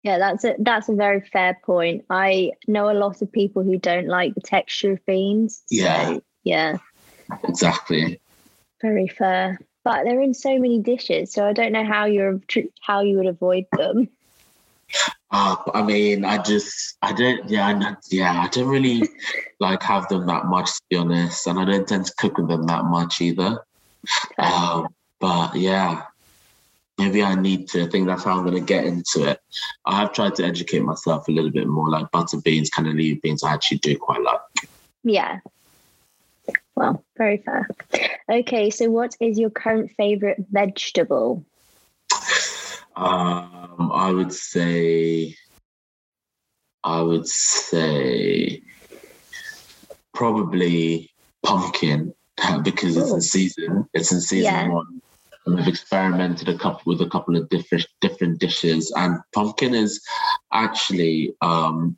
Yeah, 0.02 0.18
that's 0.18 0.44
a 0.44 0.54
that's 0.58 0.88
a 0.88 0.94
very 0.94 1.20
fair 1.20 1.58
point. 1.62 2.06
I 2.08 2.52
know 2.66 2.90
a 2.90 2.96
lot 2.96 3.20
of 3.20 3.30
people 3.30 3.62
who 3.62 3.78
don't 3.78 4.06
like 4.06 4.34
the 4.34 4.40
texture 4.40 4.92
of 4.92 5.04
beans. 5.04 5.62
So, 5.66 5.76
yeah. 5.76 6.18
Yeah. 6.42 6.78
Exactly. 7.44 8.20
Very 8.80 9.08
fair. 9.08 9.58
But 9.84 10.04
they're 10.04 10.20
in 10.20 10.34
so 10.34 10.58
many 10.58 10.78
dishes, 10.80 11.32
so 11.32 11.46
I 11.46 11.52
don't 11.52 11.72
know 11.72 11.84
how 11.84 12.04
you're 12.06 12.40
how 12.80 13.02
you 13.02 13.16
would 13.16 13.26
avoid 13.26 13.66
them. 13.76 14.08
Uh, 15.30 15.56
I 15.72 15.82
mean, 15.82 16.24
I 16.24 16.42
just, 16.42 16.96
I 17.02 17.12
don't, 17.12 17.48
yeah, 17.48 17.68
I, 17.68 17.94
yeah, 18.10 18.42
I 18.42 18.48
don't 18.48 18.68
really 18.68 19.02
like 19.60 19.82
have 19.84 20.08
them 20.08 20.26
that 20.26 20.46
much, 20.46 20.66
to 20.66 20.82
be 20.90 20.96
honest, 20.96 21.46
and 21.46 21.58
I 21.58 21.64
don't 21.64 21.86
tend 21.86 22.06
to 22.06 22.12
cook 22.18 22.38
with 22.38 22.48
them 22.48 22.66
that 22.66 22.84
much 22.84 23.20
either. 23.20 23.58
Um, 24.38 24.88
but 25.20 25.54
yeah, 25.54 26.02
maybe 26.98 27.22
I 27.22 27.34
need 27.34 27.68
to. 27.68 27.84
I 27.84 27.88
think 27.88 28.06
that's 28.06 28.24
how 28.24 28.38
I'm 28.38 28.44
going 28.44 28.54
to 28.54 28.60
get 28.60 28.84
into 28.84 29.28
it. 29.28 29.40
I 29.84 30.00
have 30.00 30.12
tried 30.12 30.34
to 30.36 30.44
educate 30.44 30.80
myself 30.80 31.28
a 31.28 31.32
little 31.32 31.50
bit 31.50 31.68
more, 31.68 31.88
like 31.88 32.10
butter 32.10 32.40
beans, 32.40 32.70
cannellini 32.70 33.20
beans. 33.20 33.44
I 33.44 33.52
actually 33.52 33.78
do 33.78 33.96
quite 33.96 34.22
like. 34.22 34.68
Yeah. 35.04 35.38
Well, 36.74 37.04
very 37.16 37.38
fair. 37.38 37.68
Okay, 38.30 38.70
so 38.70 38.90
what 38.90 39.16
is 39.20 39.38
your 39.38 39.50
current 39.50 39.90
favorite 39.96 40.38
vegetable? 40.50 41.44
Um, 42.96 43.90
I 43.94 44.10
would 44.10 44.32
say, 44.32 45.34
I 46.84 47.02
would 47.02 47.26
say, 47.26 48.62
probably 50.14 51.10
pumpkin 51.42 52.14
because 52.62 52.96
it's 52.96 53.10
in 53.10 53.20
season. 53.20 53.88
It's 53.94 54.12
in 54.12 54.20
season 54.20 54.52
yeah. 54.52 54.68
one. 54.68 55.00
And 55.46 55.58
I've 55.58 55.68
experimented 55.68 56.48
a 56.50 56.58
couple 56.58 56.92
with 56.92 57.00
a 57.00 57.08
couple 57.08 57.36
of 57.36 57.48
different 57.48 57.86
different 58.02 58.38
dishes, 58.38 58.92
and 58.94 59.18
pumpkin 59.32 59.74
is 59.74 60.00
actually 60.52 61.34
um, 61.40 61.96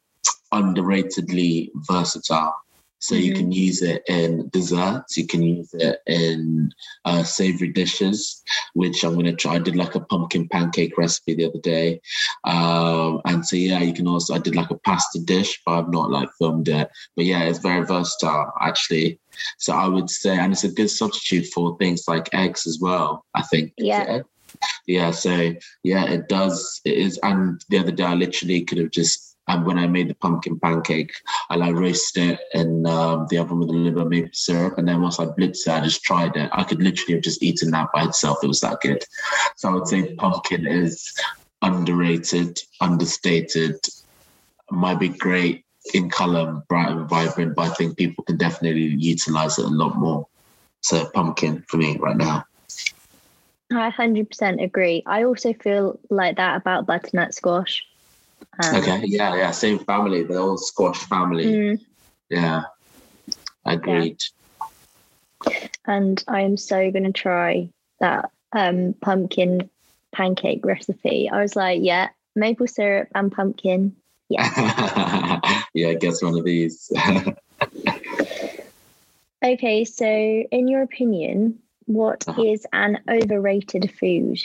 underratedly 0.52 1.70
versatile. 1.74 2.54
So 3.02 3.16
mm-hmm. 3.16 3.24
you 3.24 3.34
can 3.34 3.52
use 3.52 3.82
it 3.82 4.04
in 4.08 4.48
desserts, 4.50 5.16
you 5.16 5.26
can 5.26 5.42
use 5.42 5.74
it 5.74 5.98
in 6.06 6.72
uh, 7.04 7.24
savory 7.24 7.68
dishes, 7.68 8.42
which 8.74 9.02
I'm 9.04 9.14
going 9.14 9.26
to 9.26 9.32
try. 9.32 9.56
I 9.56 9.58
did 9.58 9.74
like 9.74 9.96
a 9.96 10.00
pumpkin 10.00 10.48
pancake 10.48 10.96
recipe 10.96 11.34
the 11.34 11.46
other 11.46 11.58
day. 11.58 12.00
Um, 12.44 13.20
and 13.24 13.44
so, 13.44 13.56
yeah, 13.56 13.80
you 13.80 13.92
can 13.92 14.06
also, 14.06 14.34
I 14.34 14.38
did 14.38 14.54
like 14.54 14.70
a 14.70 14.78
pasta 14.78 15.18
dish, 15.18 15.60
but 15.66 15.72
I've 15.72 15.90
not 15.90 16.10
like 16.12 16.28
filmed 16.38 16.68
it. 16.68 16.88
But 17.16 17.24
yeah, 17.24 17.42
it's 17.42 17.58
very 17.58 17.84
versatile 17.84 18.52
actually. 18.60 19.18
So 19.58 19.72
I 19.72 19.88
would 19.88 20.08
say, 20.08 20.38
and 20.38 20.52
it's 20.52 20.64
a 20.64 20.70
good 20.70 20.90
substitute 20.90 21.46
for 21.52 21.76
things 21.78 22.04
like 22.06 22.32
eggs 22.32 22.68
as 22.68 22.78
well, 22.80 23.26
I 23.34 23.42
think. 23.42 23.72
Yeah. 23.78 24.20
Yeah. 24.86 25.10
So 25.10 25.54
yeah, 25.82 26.04
it 26.04 26.28
does. 26.28 26.80
It 26.84 26.94
is. 26.94 27.18
And 27.24 27.60
the 27.68 27.78
other 27.78 27.90
day, 27.90 28.04
I 28.04 28.14
literally 28.14 28.62
could 28.62 28.78
have 28.78 28.90
just 28.90 29.31
and 29.48 29.66
when 29.66 29.78
I 29.78 29.86
made 29.86 30.08
the 30.08 30.14
pumpkin 30.14 30.58
pancake, 30.60 31.12
and 31.50 31.62
I 31.62 31.70
roasted 31.70 32.30
it 32.30 32.40
in 32.54 32.86
um, 32.86 33.26
the 33.28 33.38
oven 33.38 33.58
with 33.58 33.70
a 33.70 33.72
little 33.72 33.92
bit 33.92 34.02
of 34.02 34.08
maple 34.08 34.30
syrup. 34.32 34.78
And 34.78 34.88
then 34.88 35.02
once 35.02 35.18
I 35.18 35.26
blitzed 35.26 35.66
it, 35.66 35.68
I 35.68 35.80
just 35.80 36.04
tried 36.04 36.36
it. 36.36 36.48
I 36.52 36.62
could 36.62 36.82
literally 36.82 37.14
have 37.14 37.24
just 37.24 37.42
eaten 37.42 37.70
that 37.72 37.88
by 37.92 38.04
itself. 38.04 38.38
It 38.42 38.48
was 38.48 38.60
that 38.60 38.80
good. 38.80 39.02
So 39.56 39.68
I 39.68 39.72
would 39.74 39.88
say 39.88 40.14
pumpkin 40.14 40.66
is 40.66 41.12
underrated, 41.60 42.58
understated, 42.80 43.76
might 44.70 45.00
be 45.00 45.08
great 45.08 45.64
in 45.94 46.08
color, 46.08 46.62
bright 46.68 46.90
and 46.90 47.08
vibrant, 47.08 47.56
but 47.56 47.70
I 47.70 47.74
think 47.74 47.96
people 47.96 48.24
can 48.24 48.36
definitely 48.36 48.82
utilize 48.82 49.58
it 49.58 49.64
a 49.64 49.68
lot 49.68 49.96
more. 49.96 50.26
So 50.80 51.08
pumpkin 51.10 51.64
for 51.68 51.76
me 51.76 51.96
right 51.98 52.16
now. 52.16 52.44
I 53.72 53.90
100% 53.90 54.62
agree. 54.62 55.02
I 55.06 55.24
also 55.24 55.52
feel 55.54 55.98
like 56.10 56.36
that 56.36 56.56
about 56.56 56.86
butternut 56.86 57.34
squash. 57.34 57.84
Um, 58.62 58.76
okay, 58.76 59.02
yeah, 59.06 59.34
yeah, 59.34 59.50
same 59.50 59.78
family, 59.78 60.24
the 60.24 60.36
old 60.36 60.60
squash 60.60 60.98
family. 61.06 61.46
Mm, 61.46 61.80
yeah, 62.28 62.64
agreed. 63.64 64.20
Yeah. 65.48 65.68
And 65.86 66.22
I 66.28 66.42
am 66.42 66.56
so 66.56 66.90
going 66.90 67.04
to 67.04 67.12
try 67.12 67.68
that 67.98 68.30
um, 68.52 68.94
pumpkin 69.00 69.70
pancake 70.12 70.64
recipe. 70.64 71.30
I 71.30 71.40
was 71.40 71.56
like, 71.56 71.80
yeah, 71.82 72.10
maple 72.36 72.66
syrup 72.66 73.08
and 73.14 73.32
pumpkin. 73.32 73.96
Yeah. 74.28 75.40
yeah, 75.74 75.94
guess 75.94 76.22
one 76.22 76.38
of 76.38 76.44
these. 76.44 76.92
okay, 79.44 79.84
so 79.84 80.06
in 80.06 80.68
your 80.68 80.82
opinion, 80.82 81.58
what 81.86 82.24
uh-huh. 82.28 82.42
is 82.42 82.66
an 82.72 83.00
overrated 83.08 83.90
food? 83.92 84.38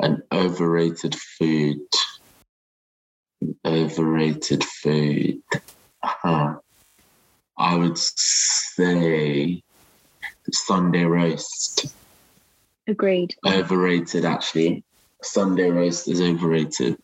An 0.00 0.22
overrated 0.32 1.14
food 1.14 1.80
overrated 3.64 4.64
food. 4.64 5.42
Huh. 6.02 6.56
I 7.56 7.76
would 7.76 7.98
say 7.98 9.62
Sunday 10.52 11.04
roast. 11.04 11.86
Agreed. 12.86 13.34
Overrated, 13.46 14.24
actually. 14.24 14.84
Sunday 15.22 15.70
roast 15.70 16.08
is 16.08 16.20
overrated 16.20 16.96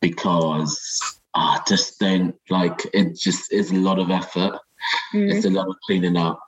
because 0.00 1.18
I 1.34 1.60
just 1.66 1.98
don't 1.98 2.34
like 2.50 2.86
it. 2.94 3.16
Just 3.16 3.52
is 3.52 3.72
a 3.72 3.76
lot 3.76 3.98
of 3.98 4.10
effort. 4.10 4.58
Mm. 5.12 5.32
It's 5.32 5.44
a 5.44 5.50
lot 5.50 5.68
of 5.68 5.76
cleaning 5.84 6.16
up, 6.16 6.40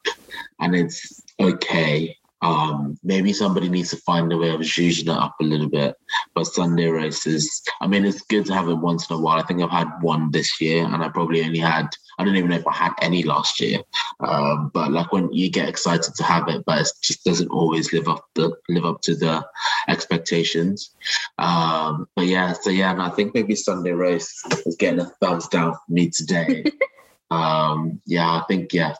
and 0.60 0.74
it's 0.74 1.20
okay 1.40 2.16
um, 2.42 2.98
maybe 3.02 3.32
somebody 3.32 3.68
needs 3.68 3.90
to 3.90 3.96
find 3.98 4.32
a 4.32 4.38
way 4.38 4.50
of 4.50 4.60
zhuzhing 4.60 5.02
it 5.02 5.08
up 5.08 5.36
a 5.40 5.44
little 5.44 5.68
bit. 5.68 5.94
But 6.34 6.46
Sunday 6.46 6.86
races, 6.86 7.62
I 7.80 7.86
mean, 7.86 8.04
it's 8.04 8.22
good 8.22 8.46
to 8.46 8.54
have 8.54 8.68
it 8.68 8.74
once 8.74 9.10
in 9.10 9.16
a 9.16 9.20
while. 9.20 9.38
I 9.38 9.42
think 9.42 9.62
I've 9.62 9.70
had 9.70 9.88
one 10.00 10.30
this 10.30 10.60
year, 10.60 10.84
and 10.84 11.02
I 11.02 11.08
probably 11.10 11.44
only 11.44 11.58
had, 11.58 11.88
I 12.18 12.24
don't 12.24 12.36
even 12.36 12.50
know 12.50 12.56
if 12.56 12.66
I 12.66 12.72
had 12.72 12.92
any 13.02 13.22
last 13.22 13.60
year. 13.60 13.80
Um, 14.20 14.70
but 14.72 14.90
like 14.90 15.12
when 15.12 15.30
you 15.32 15.50
get 15.50 15.68
excited 15.68 16.14
to 16.14 16.22
have 16.24 16.48
it, 16.48 16.64
but 16.64 16.80
it 16.80 16.88
just 17.02 17.24
doesn't 17.24 17.48
always 17.48 17.92
live 17.92 18.08
up 18.08 18.24
the 18.34 18.52
live 18.68 18.84
up 18.86 19.02
to 19.02 19.14
the 19.14 19.46
expectations. 19.88 20.94
Um, 21.38 22.08
but 22.16 22.26
yeah, 22.26 22.54
so 22.54 22.70
yeah, 22.70 22.92
and 22.92 23.02
I 23.02 23.10
think 23.10 23.34
maybe 23.34 23.54
Sunday 23.54 23.92
race 23.92 24.42
is 24.64 24.76
getting 24.76 25.00
a 25.00 25.12
thumbs 25.20 25.48
down 25.48 25.74
for 25.74 25.92
me 25.92 26.08
today. 26.08 26.64
um, 27.30 28.00
yeah, 28.06 28.30
I 28.30 28.44
think 28.48 28.72
yeah 28.72 28.94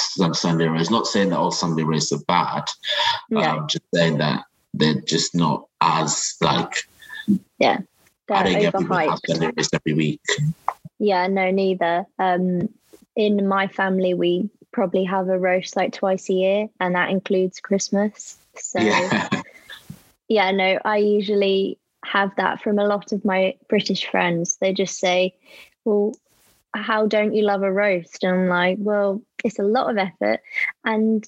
some 0.00 0.34
Sunday 0.34 0.66
races. 0.66 0.90
Not 0.90 1.06
saying 1.06 1.30
that 1.30 1.38
all 1.38 1.50
Sunday 1.50 1.82
races 1.82 2.12
are 2.12 2.24
bad. 2.26 2.64
Yeah. 3.30 3.54
Um, 3.54 3.68
just 3.68 3.84
saying 3.94 4.18
that 4.18 4.44
they're 4.74 5.00
just 5.00 5.34
not 5.34 5.66
as 5.80 6.36
like. 6.40 6.74
Yeah. 7.58 7.78
I 8.30 8.42
don't 8.44 8.60
get 8.60 8.76
people 8.76 8.96
have 8.96 9.18
Sunday 9.26 9.52
every 9.72 9.94
week. 9.94 10.20
Yeah, 10.98 11.26
no, 11.26 11.50
neither. 11.50 12.04
Um, 12.18 12.68
in 13.16 13.48
my 13.48 13.66
family, 13.66 14.14
we 14.14 14.50
probably 14.72 15.04
have 15.04 15.28
a 15.28 15.38
roast 15.38 15.76
like 15.76 15.92
twice 15.92 16.28
a 16.30 16.34
year, 16.34 16.68
and 16.78 16.94
that 16.94 17.10
includes 17.10 17.60
Christmas. 17.60 18.38
So, 18.56 18.80
yeah, 18.80 19.28
yeah 20.28 20.50
no, 20.52 20.78
I 20.84 20.98
usually 20.98 21.78
have 22.04 22.34
that 22.36 22.62
from 22.62 22.78
a 22.78 22.84
lot 22.84 23.12
of 23.12 23.24
my 23.24 23.56
British 23.68 24.06
friends. 24.06 24.56
They 24.60 24.72
just 24.72 24.98
say, 24.98 25.34
well, 25.84 26.14
how 26.74 27.06
don't 27.06 27.34
you 27.34 27.42
love 27.42 27.62
a 27.62 27.72
roast? 27.72 28.22
And 28.22 28.32
I'm 28.32 28.48
like, 28.48 28.76
well, 28.80 29.22
it's 29.44 29.58
a 29.58 29.64
lot 29.64 29.90
of 29.90 29.98
effort. 29.98 30.40
And 30.84 31.26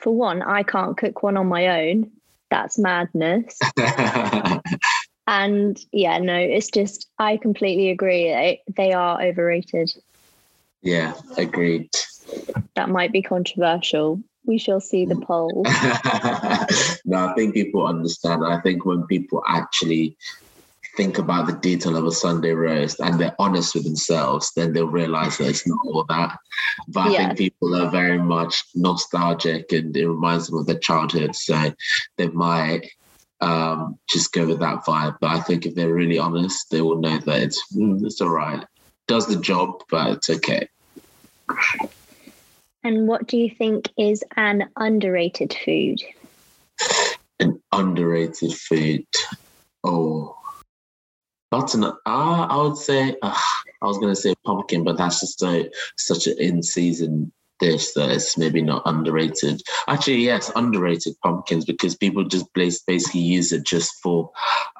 for 0.00 0.14
one, 0.14 0.42
I 0.42 0.62
can't 0.62 0.96
cook 0.96 1.22
one 1.22 1.36
on 1.36 1.46
my 1.46 1.88
own. 1.88 2.10
That's 2.50 2.78
madness. 2.78 3.58
and 5.26 5.78
yeah, 5.92 6.18
no, 6.18 6.36
it's 6.36 6.70
just, 6.70 7.08
I 7.18 7.36
completely 7.36 7.90
agree. 7.90 8.24
They, 8.24 8.62
they 8.76 8.92
are 8.92 9.22
overrated. 9.22 9.92
Yeah, 10.82 11.14
agreed. 11.36 11.90
That 12.74 12.88
might 12.88 13.12
be 13.12 13.22
controversial. 13.22 14.20
We 14.46 14.58
shall 14.58 14.80
see 14.80 15.04
the 15.04 15.16
poll. 15.16 15.62
no, 17.04 17.28
I 17.28 17.34
think 17.34 17.54
people 17.54 17.86
understand. 17.86 18.44
I 18.44 18.60
think 18.62 18.84
when 18.84 19.06
people 19.06 19.42
actually 19.46 20.16
think 20.96 21.18
about 21.18 21.46
the 21.46 21.52
detail 21.54 21.96
of 21.96 22.04
a 22.04 22.12
Sunday 22.12 22.52
roast 22.52 23.00
and 23.00 23.18
they're 23.18 23.34
honest 23.38 23.74
with 23.74 23.84
themselves, 23.84 24.52
then 24.54 24.72
they'll 24.72 24.86
realize 24.86 25.38
that 25.38 25.48
it's 25.48 25.66
not 25.66 25.78
all 25.84 26.04
that. 26.08 26.36
But 26.88 27.08
I 27.08 27.16
think 27.16 27.38
people 27.38 27.74
are 27.74 27.90
very 27.90 28.18
much 28.18 28.64
nostalgic 28.74 29.72
and 29.72 29.96
it 29.96 30.08
reminds 30.08 30.48
them 30.48 30.58
of 30.58 30.66
their 30.66 30.78
childhood. 30.78 31.34
So 31.36 31.72
they 32.16 32.28
might 32.28 32.90
um, 33.40 33.98
just 34.08 34.32
go 34.32 34.46
with 34.46 34.60
that 34.60 34.84
vibe. 34.84 35.16
But 35.20 35.30
I 35.30 35.40
think 35.40 35.66
if 35.66 35.74
they're 35.74 35.92
really 35.92 36.18
honest, 36.18 36.70
they 36.70 36.82
will 36.82 37.00
know 37.00 37.18
that 37.18 37.42
it's 37.42 37.62
mm, 37.74 38.04
it's 38.04 38.20
all 38.20 38.30
right. 38.30 38.64
Does 39.08 39.26
the 39.26 39.40
job, 39.40 39.82
but 39.90 40.12
it's 40.12 40.30
okay. 40.30 40.68
And 42.82 43.06
what 43.06 43.26
do 43.26 43.36
you 43.36 43.50
think 43.50 43.88
is 43.98 44.24
an 44.36 44.68
underrated 44.76 45.54
food? 45.64 46.02
An 47.38 47.60
underrated 47.72 48.54
food. 48.54 49.06
Oh, 49.84 50.36
Butternut. 51.50 51.96
Uh, 52.06 52.46
I 52.48 52.56
would 52.62 52.76
say 52.76 53.16
uh, 53.22 53.38
I 53.82 53.86
was 53.86 53.98
going 53.98 54.14
to 54.14 54.20
say 54.20 54.34
pumpkin, 54.44 54.84
but 54.84 54.96
that's 54.96 55.20
just 55.20 55.42
a, 55.42 55.70
such 55.96 56.26
an 56.26 56.36
in-season 56.38 57.32
dish 57.58 57.92
that 57.92 58.10
it's 58.10 58.38
maybe 58.38 58.62
not 58.62 58.82
underrated. 58.86 59.62
Actually, 59.88 60.24
yes, 60.24 60.50
underrated 60.56 61.14
pumpkins 61.22 61.64
because 61.64 61.94
people 61.96 62.24
just 62.24 62.46
basically 62.54 63.20
use 63.20 63.52
it 63.52 63.64
just 63.64 64.00
for 64.02 64.30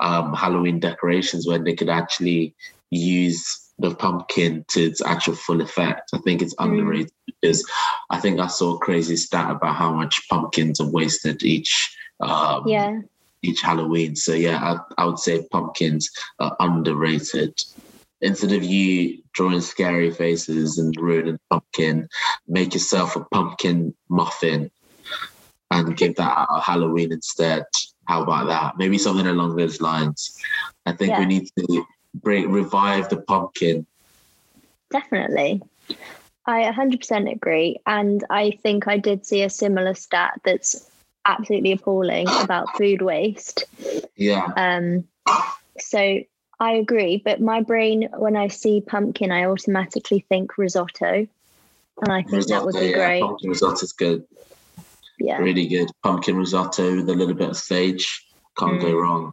um, 0.01 0.33
Halloween 0.33 0.81
decorations 0.81 1.47
when 1.47 1.65
they 1.65 1.75
could 1.75 1.91
actually 1.91 2.55
use 2.91 3.71
the 3.79 3.95
pumpkin 3.95 4.65
to 4.69 4.83
its 4.85 5.01
actual 5.03 5.35
full 5.35 5.61
effect. 5.61 6.11
I 6.15 6.19
think 6.19 6.43
it's 6.43 6.55
Mm. 6.57 6.71
underrated 6.71 7.13
because 7.27 7.65
I 8.11 8.19
think 8.21 8.41
I 8.41 8.47
saw 8.47 8.75
a 8.75 8.79
crazy 8.79 9.17
stat 9.17 9.51
about 9.51 9.77
how 9.77 9.93
much 9.93 10.29
pumpkins 10.29 10.81
are 10.81 10.89
wasted 10.89 11.43
each 11.43 11.97
um, 12.21 12.63
Yeah. 12.67 13.01
Each 13.43 13.61
Halloween. 13.63 14.17
So 14.17 14.33
yeah, 14.33 14.59
I, 14.63 15.03
I 15.03 15.07
would 15.07 15.19
say 15.19 15.47
pumpkins 15.51 16.11
are 16.39 16.57
underrated. 16.61 17.59
Instead 18.21 18.53
of 18.53 18.63
you 18.63 19.23
drawing 19.33 19.61
scary 19.63 20.11
faces 20.11 20.79
and 20.79 20.95
ruining 20.99 21.39
pumpkin, 21.49 22.09
make 22.47 22.75
yourself 22.75 23.17
a 23.17 23.25
pumpkin 23.25 23.95
muffin 24.09 24.71
and 25.71 25.97
give 25.97 26.17
that 26.17 26.39
out 26.39 26.49
at 26.55 26.63
Halloween 26.63 27.13
instead. 27.13 27.65
How 28.07 28.23
about 28.23 28.49
that? 28.49 28.77
Maybe 28.77 28.99
something 28.99 29.27
along 29.27 29.57
those 29.57 29.81
lines. 29.81 30.39
I 30.85 30.93
think 30.93 31.17
we 31.17 31.27
need 31.27 31.49
to 31.59 31.87
bring 32.15 32.51
revive 32.51 33.09
the 33.09 33.19
pumpkin. 33.19 33.87
Definitely. 34.91 35.63
I 36.47 36.63
100% 36.73 37.31
agree. 37.31 37.79
And 37.87 38.25
I 38.29 38.59
think 38.63 38.89
I 38.89 38.99
did 38.99 39.25
see 39.25 39.43
a 39.43 39.51
similar 39.51 39.95
stat 39.95 40.41
that's 40.45 40.90
absolutely 41.25 41.73
appalling 41.73 42.29
about 42.29 42.77
food 42.77 43.03
waste. 43.03 43.65
Yeah, 44.17 44.47
Um, 44.57 45.05
so 45.79 46.21
I 46.59 46.73
agree. 46.73 47.23
But 47.25 47.41
my 47.41 47.63
brain, 47.63 48.09
when 48.17 48.37
I 48.37 48.49
see 48.49 48.81
pumpkin, 48.81 49.33
I 49.33 49.45
automatically 49.47 50.25
think 50.29 50.59
risotto. 50.59 51.27
And 52.03 52.13
I 52.13 52.23
think 52.23 52.47
that 52.49 52.65
would 52.65 52.75
be 52.75 52.87
yeah, 52.87 52.97
great. 52.97 53.23
Pumpkin 53.23 53.51
risotto 53.51 53.83
is 53.83 53.93
good, 53.93 54.25
Yeah. 55.19 55.39
really 55.39 55.67
good. 55.67 55.91
Pumpkin 56.03 56.37
risotto 56.37 56.97
with 56.97 57.09
a 57.09 57.15
little 57.15 57.35
bit 57.35 57.51
of 57.51 57.57
sage, 57.57 58.27
can't 58.59 58.81
go 58.81 58.93
Mm. 58.93 59.03
wrong. 59.03 59.33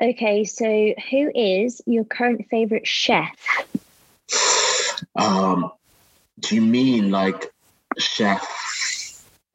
Okay. 0.00 0.44
So 0.44 0.94
who 1.10 1.30
is 1.34 1.80
your 1.86 2.04
current 2.04 2.46
favorite 2.50 2.86
chef? 2.86 3.36
Um, 5.14 5.72
do 6.40 6.54
you 6.54 6.62
mean 6.62 7.10
like 7.10 7.50
chef, 7.98 8.46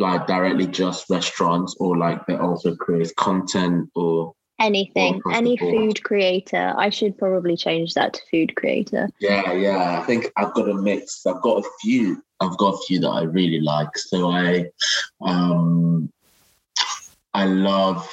like 0.01 0.27
directly 0.27 0.67
just 0.67 1.09
restaurants, 1.09 1.75
or 1.79 1.97
like 1.97 2.25
they 2.25 2.35
also 2.35 2.75
create 2.75 3.15
content, 3.15 3.89
or 3.95 4.33
Anything, 4.61 5.19
the 5.25 5.33
any 5.33 5.57
food 5.57 6.03
creator. 6.03 6.75
I 6.77 6.91
should 6.91 7.17
probably 7.17 7.57
change 7.57 7.95
that 7.95 8.13
to 8.13 8.21
food 8.29 8.55
creator. 8.55 9.09
yeah, 9.19 9.53
yeah. 9.53 9.99
I 9.99 10.05
think 10.05 10.31
I've 10.37 10.53
got 10.53 10.69
a 10.69 10.75
mix. 10.75 11.25
I've 11.25 11.41
got 11.41 11.65
a 11.65 11.69
few. 11.81 12.23
I've 12.39 12.55
got 12.57 12.75
a 12.75 12.77
few 12.85 12.99
that 12.99 13.09
I 13.09 13.23
really 13.23 13.59
like. 13.59 13.97
So 13.97 14.29
I, 14.29 14.65
um, 15.21 16.11
I 17.33 17.45
love 17.45 18.07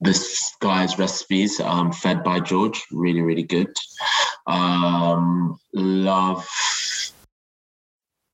this 0.00 0.54
guy's 0.60 0.98
recipes. 0.98 1.60
Um, 1.60 1.92
Fed 1.92 2.24
by 2.24 2.40
George, 2.40 2.82
really, 2.90 3.20
really 3.20 3.42
good. 3.42 3.76
Um, 4.46 5.58
love 5.74 6.48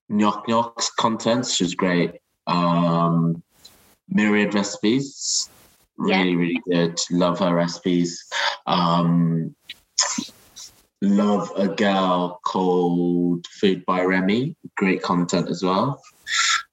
Knock 0.08 0.48
Knock's 0.48 0.90
content. 0.90 1.46
She's 1.46 1.74
great. 1.74 2.12
Um, 2.46 3.42
Myriad 4.08 4.54
recipes, 4.54 5.50
really, 5.96 6.34
really 6.36 6.60
good. 6.70 6.98
Love 7.10 7.40
her 7.40 7.54
recipes. 7.54 8.24
Um, 8.66 9.54
love 11.02 11.52
a 11.56 11.68
gal 11.68 12.40
called 12.44 13.46
Food 13.60 13.84
by 13.86 14.02
Remy. 14.02 14.56
Great 14.76 15.02
content 15.02 15.48
as 15.50 15.62
well. 15.62 16.00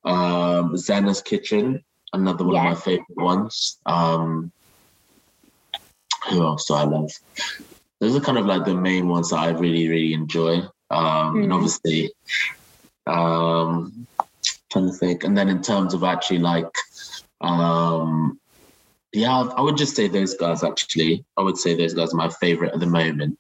Um, 0.06 0.78
Zena's 0.78 1.22
Kitchen, 1.22 1.84
another 2.14 2.46
one 2.46 2.56
of 2.56 2.64
my 2.64 2.76
favorite 2.76 3.18
ones. 3.18 3.80
Um, 3.86 4.52
who 6.30 6.42
else 6.44 6.66
do 6.66 6.74
I 6.76 6.84
love? 6.84 7.12
Those 8.00 8.16
are 8.16 8.22
kind 8.22 8.38
of 8.38 8.46
like 8.46 8.66
the 8.66 8.76
main 8.76 9.08
ones 9.08 9.30
that 9.30 9.40
I 9.40 9.50
really, 9.50 9.88
really 9.88 10.14
enjoy. 10.14 10.62
Um, 10.90 11.38
And 11.38 11.52
Mm. 11.52 11.56
obviously, 11.56 12.14
um, 13.08 14.08
trying 14.72 14.88
to 14.88 14.94
think. 14.94 15.24
And 15.24 15.38
then 15.38 15.50
in 15.50 15.62
terms 15.62 15.94
of 15.94 16.04
actually 16.04 16.40
like, 16.40 16.72
um, 17.42 18.40
yeah, 19.14 19.42
I 19.42 19.62
would 19.62 19.78
just 19.78 19.96
say 19.96 20.08
those 20.08 20.36
guys 20.36 20.64
actually. 20.64 21.26
I 21.38 21.42
would 21.42 21.58
say 21.58 21.76
those 21.76 21.94
guys 21.94 22.14
are 22.14 22.18
my 22.18 22.30
favorite 22.30 22.74
at 22.74 22.80
the 22.80 22.86
moment. 22.86 23.38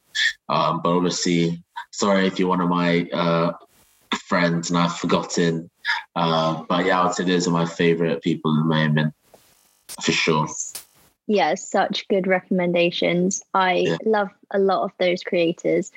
Um, 0.48 0.82
but 0.82 0.96
obviously, 0.96 1.62
sorry 1.92 2.28
if 2.28 2.40
you're 2.40 2.48
one 2.48 2.62
of 2.62 2.70
my 2.70 3.08
uh, 3.12 3.54
friends 4.28 4.70
and 4.70 4.80
I've 4.80 4.96
forgotten. 4.98 5.70
Uh, 6.16 6.64
but 6.70 6.86
yeah, 6.86 7.02
I 7.02 7.06
would 7.06 7.14
say 7.14 7.26
those 7.26 7.48
are 7.48 7.52
my 7.52 7.66
favorite 7.66 8.24
people 8.24 8.56
at 8.56 8.64
the 8.64 8.70
moment, 8.70 9.14
for 10.02 10.12
sure. 10.12 10.48
Yeah, 11.28 11.56
such 11.56 12.08
good 12.08 12.28
recommendations. 12.28 13.44
I 13.54 13.74
Yeah. 13.74 13.98
love 14.06 14.30
a 14.52 14.60
lot 14.60 14.84
of 14.84 14.92
those 15.00 15.24
creators. 15.24 15.92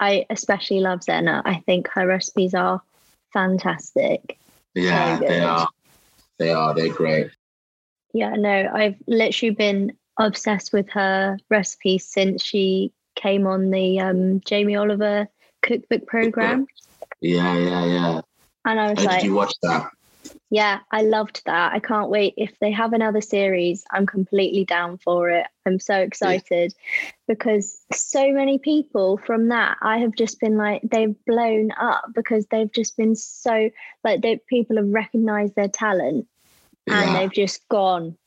I 0.00 0.26
especially 0.30 0.80
love 0.80 1.04
Zena. 1.04 1.42
I 1.44 1.62
think 1.66 1.88
her 1.88 2.06
recipes 2.06 2.54
are 2.54 2.82
fantastic. 3.32 4.38
Yeah, 4.74 5.18
they 5.18 5.40
are. 5.40 5.68
They 6.38 6.50
are. 6.50 6.74
They're 6.74 6.92
great. 6.92 7.30
Yeah, 8.14 8.34
no, 8.34 8.70
I've 8.72 8.96
literally 9.06 9.54
been 9.54 9.92
obsessed 10.18 10.72
with 10.72 10.88
her 10.90 11.38
recipes 11.48 12.06
since 12.06 12.42
she 12.42 12.92
came 13.16 13.46
on 13.46 13.70
the 13.70 14.00
um, 14.00 14.40
Jamie 14.40 14.76
Oliver 14.76 15.28
cookbook 15.62 16.06
program. 16.06 16.66
Yeah, 17.20 17.56
yeah, 17.56 17.84
yeah. 17.86 18.20
And 18.64 18.80
I 18.80 18.90
was 18.92 19.04
like, 19.04 19.20
did 19.20 19.26
you 19.26 19.34
watch 19.34 19.54
that? 19.62 19.90
Yeah, 20.52 20.80
I 20.90 21.00
loved 21.00 21.40
that. 21.46 21.72
I 21.72 21.78
can't 21.78 22.10
wait. 22.10 22.34
If 22.36 22.58
they 22.60 22.70
have 22.72 22.92
another 22.92 23.22
series, 23.22 23.84
I'm 23.90 24.04
completely 24.04 24.66
down 24.66 24.98
for 24.98 25.30
it. 25.30 25.46
I'm 25.64 25.80
so 25.80 25.94
excited 25.94 26.74
because 27.26 27.78
so 27.90 28.30
many 28.32 28.58
people 28.58 29.16
from 29.24 29.48
that 29.48 29.78
I 29.80 29.96
have 30.00 30.14
just 30.14 30.38
been 30.40 30.58
like 30.58 30.82
they've 30.82 31.16
blown 31.24 31.70
up 31.80 32.04
because 32.14 32.44
they've 32.50 32.70
just 32.70 32.98
been 32.98 33.16
so 33.16 33.70
like 34.04 34.20
they 34.20 34.40
people 34.46 34.76
have 34.76 34.88
recognized 34.88 35.54
their 35.54 35.68
talent 35.68 36.26
and 36.86 37.00
Yeah. 37.00 37.20
they've 37.20 37.32
just 37.32 37.66
gone 37.70 38.18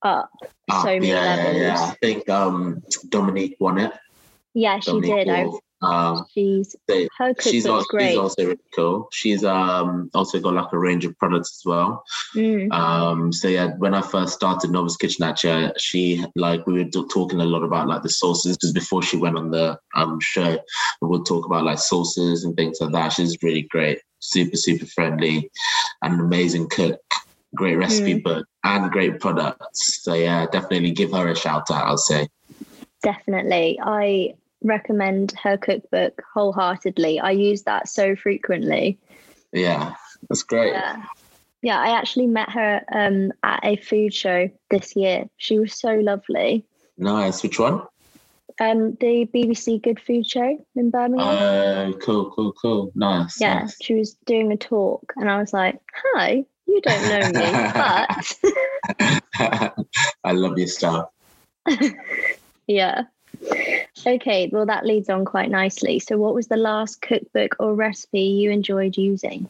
up 0.00 0.30
Ah, 0.70 0.80
so 0.80 0.88
many 0.88 1.08
yeah, 1.08 1.36
levels. 1.36 1.56
yeah, 1.58 1.62
yeah. 1.62 1.82
I 1.82 1.94
think 2.00 2.26
um, 2.30 2.82
Dominique 3.10 3.56
won 3.60 3.76
it. 3.76 3.92
Yeah, 4.54 4.80
she 4.80 4.92
Dominique 4.92 5.26
did. 5.26 5.50
Um, 5.82 6.24
she's 6.32 6.74
they- 6.88 7.08
her 7.18 7.34
she's, 7.40 7.66
also, 7.66 7.84
great. 7.88 8.08
she's 8.10 8.18
also 8.18 8.44
really 8.44 8.58
cool. 8.74 9.08
She's 9.12 9.44
um, 9.44 10.10
also 10.14 10.40
got 10.40 10.54
like 10.54 10.72
a 10.72 10.78
range 10.78 11.04
of 11.04 11.16
products 11.18 11.60
as 11.60 11.66
well. 11.66 12.02
Mm, 12.34 12.72
Um, 12.72 13.32
so 13.32 13.48
yeah, 13.48 13.72
when 13.78 13.94
I 13.94 14.00
first 14.00 14.32
started 14.34 14.70
Novice 14.70 14.96
Kitchen, 14.96 15.24
actually, 15.24 15.72
she 15.78 16.24
like 16.34 16.66
we 16.66 16.82
were 16.82 16.90
talking 16.90 17.40
a 17.40 17.44
lot 17.44 17.62
about 17.62 17.88
like 17.88 18.02
the 18.02 18.08
sauces 18.08 18.56
because 18.56 18.72
before 18.72 19.02
she 19.02 19.16
went 19.18 19.36
on 19.36 19.50
the 19.50 19.78
um 19.94 20.18
show, 20.20 20.58
we 21.02 21.08
would 21.08 21.26
talk 21.26 21.44
about 21.44 21.64
like 21.64 21.78
sauces 21.78 22.44
and 22.44 22.56
things 22.56 22.78
like 22.80 22.92
that. 22.92 23.12
She's 23.12 23.36
really 23.42 23.62
great, 23.62 24.00
super 24.20 24.56
super 24.56 24.86
friendly, 24.86 25.50
and 26.02 26.14
an 26.14 26.20
amazing 26.20 26.68
cook. 26.70 27.00
Great 27.54 27.76
recipe 27.76 28.14
book 28.18 28.46
and 28.64 28.90
great 28.90 29.20
products. 29.20 30.02
So 30.02 30.14
yeah, 30.14 30.46
definitely 30.50 30.90
give 30.90 31.12
her 31.12 31.28
a 31.28 31.36
shout 31.36 31.70
out. 31.70 31.86
I'll 31.86 31.96
say. 31.96 32.28
definitely. 33.02 33.78
I 33.82 34.34
recommend 34.66 35.32
her 35.42 35.56
cookbook 35.56 36.22
wholeheartedly. 36.34 37.20
I 37.20 37.30
use 37.30 37.62
that 37.62 37.88
so 37.88 38.14
frequently. 38.16 38.98
Yeah, 39.52 39.94
that's 40.28 40.42
great. 40.42 40.72
Yeah. 40.72 41.04
Yeah, 41.62 41.80
I 41.80 41.98
actually 41.98 42.26
met 42.26 42.50
her 42.50 42.82
um, 42.92 43.32
at 43.42 43.60
a 43.64 43.76
food 43.76 44.12
show 44.14 44.50
this 44.70 44.94
year. 44.94 45.24
She 45.36 45.58
was 45.58 45.72
so 45.72 45.94
lovely. 45.94 46.64
Nice. 46.98 47.42
Which 47.42 47.58
one? 47.58 47.82
Um, 48.60 48.94
the 49.00 49.26
BBC 49.34 49.82
Good 49.82 49.98
Food 50.00 50.26
Show 50.26 50.64
in 50.76 50.90
Birmingham. 50.90 51.26
Oh, 51.26 51.94
cool, 52.00 52.30
cool, 52.30 52.52
cool. 52.52 52.92
Nice. 52.94 53.40
yeah, 53.40 53.60
nice. 53.60 53.76
she 53.82 53.94
was 53.94 54.14
doing 54.24 54.52
a 54.52 54.56
talk, 54.56 55.12
and 55.16 55.28
I 55.28 55.38
was 55.38 55.52
like, 55.52 55.80
"Hi, 56.14 56.44
you 56.66 56.80
don't 56.80 57.08
know 57.08 57.26
me, 57.40 57.52
but 57.74 58.36
I 60.24 60.32
love 60.32 60.56
your 60.56 60.68
stuff. 60.68 61.10
yeah." 62.66 63.02
Okay, 64.06 64.48
well, 64.52 64.66
that 64.66 64.86
leads 64.86 65.08
on 65.08 65.24
quite 65.24 65.50
nicely. 65.50 65.98
So, 65.98 66.16
what 66.16 66.34
was 66.34 66.46
the 66.46 66.56
last 66.56 67.00
cookbook 67.00 67.56
or 67.58 67.74
recipe 67.74 68.20
you 68.20 68.50
enjoyed 68.50 68.96
using? 68.96 69.48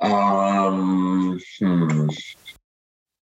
Um, 0.00 1.40
hmm. 1.58 2.08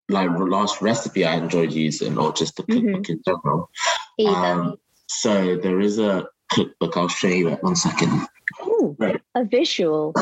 Like 0.09 0.31
the 0.31 0.45
last 0.45 0.81
recipe 0.81 1.25
I 1.25 1.35
enjoyed 1.35 1.71
using, 1.71 2.17
or 2.17 2.33
just 2.33 2.55
the 2.55 2.63
cookbook 2.63 3.09
in 3.09 3.21
general. 3.23 3.69
Either. 4.17 4.35
Um, 4.35 4.77
so 5.07 5.57
there 5.57 5.79
is 5.79 5.99
a 5.99 6.27
cookbook. 6.51 6.97
I'll 6.97 7.07
show 7.07 7.27
you 7.27 7.49
it. 7.49 7.63
One 7.63 7.75
second. 7.75 8.27
Ooh, 8.65 8.95
right. 8.97 9.21
a 9.35 9.43
visual. 9.43 10.13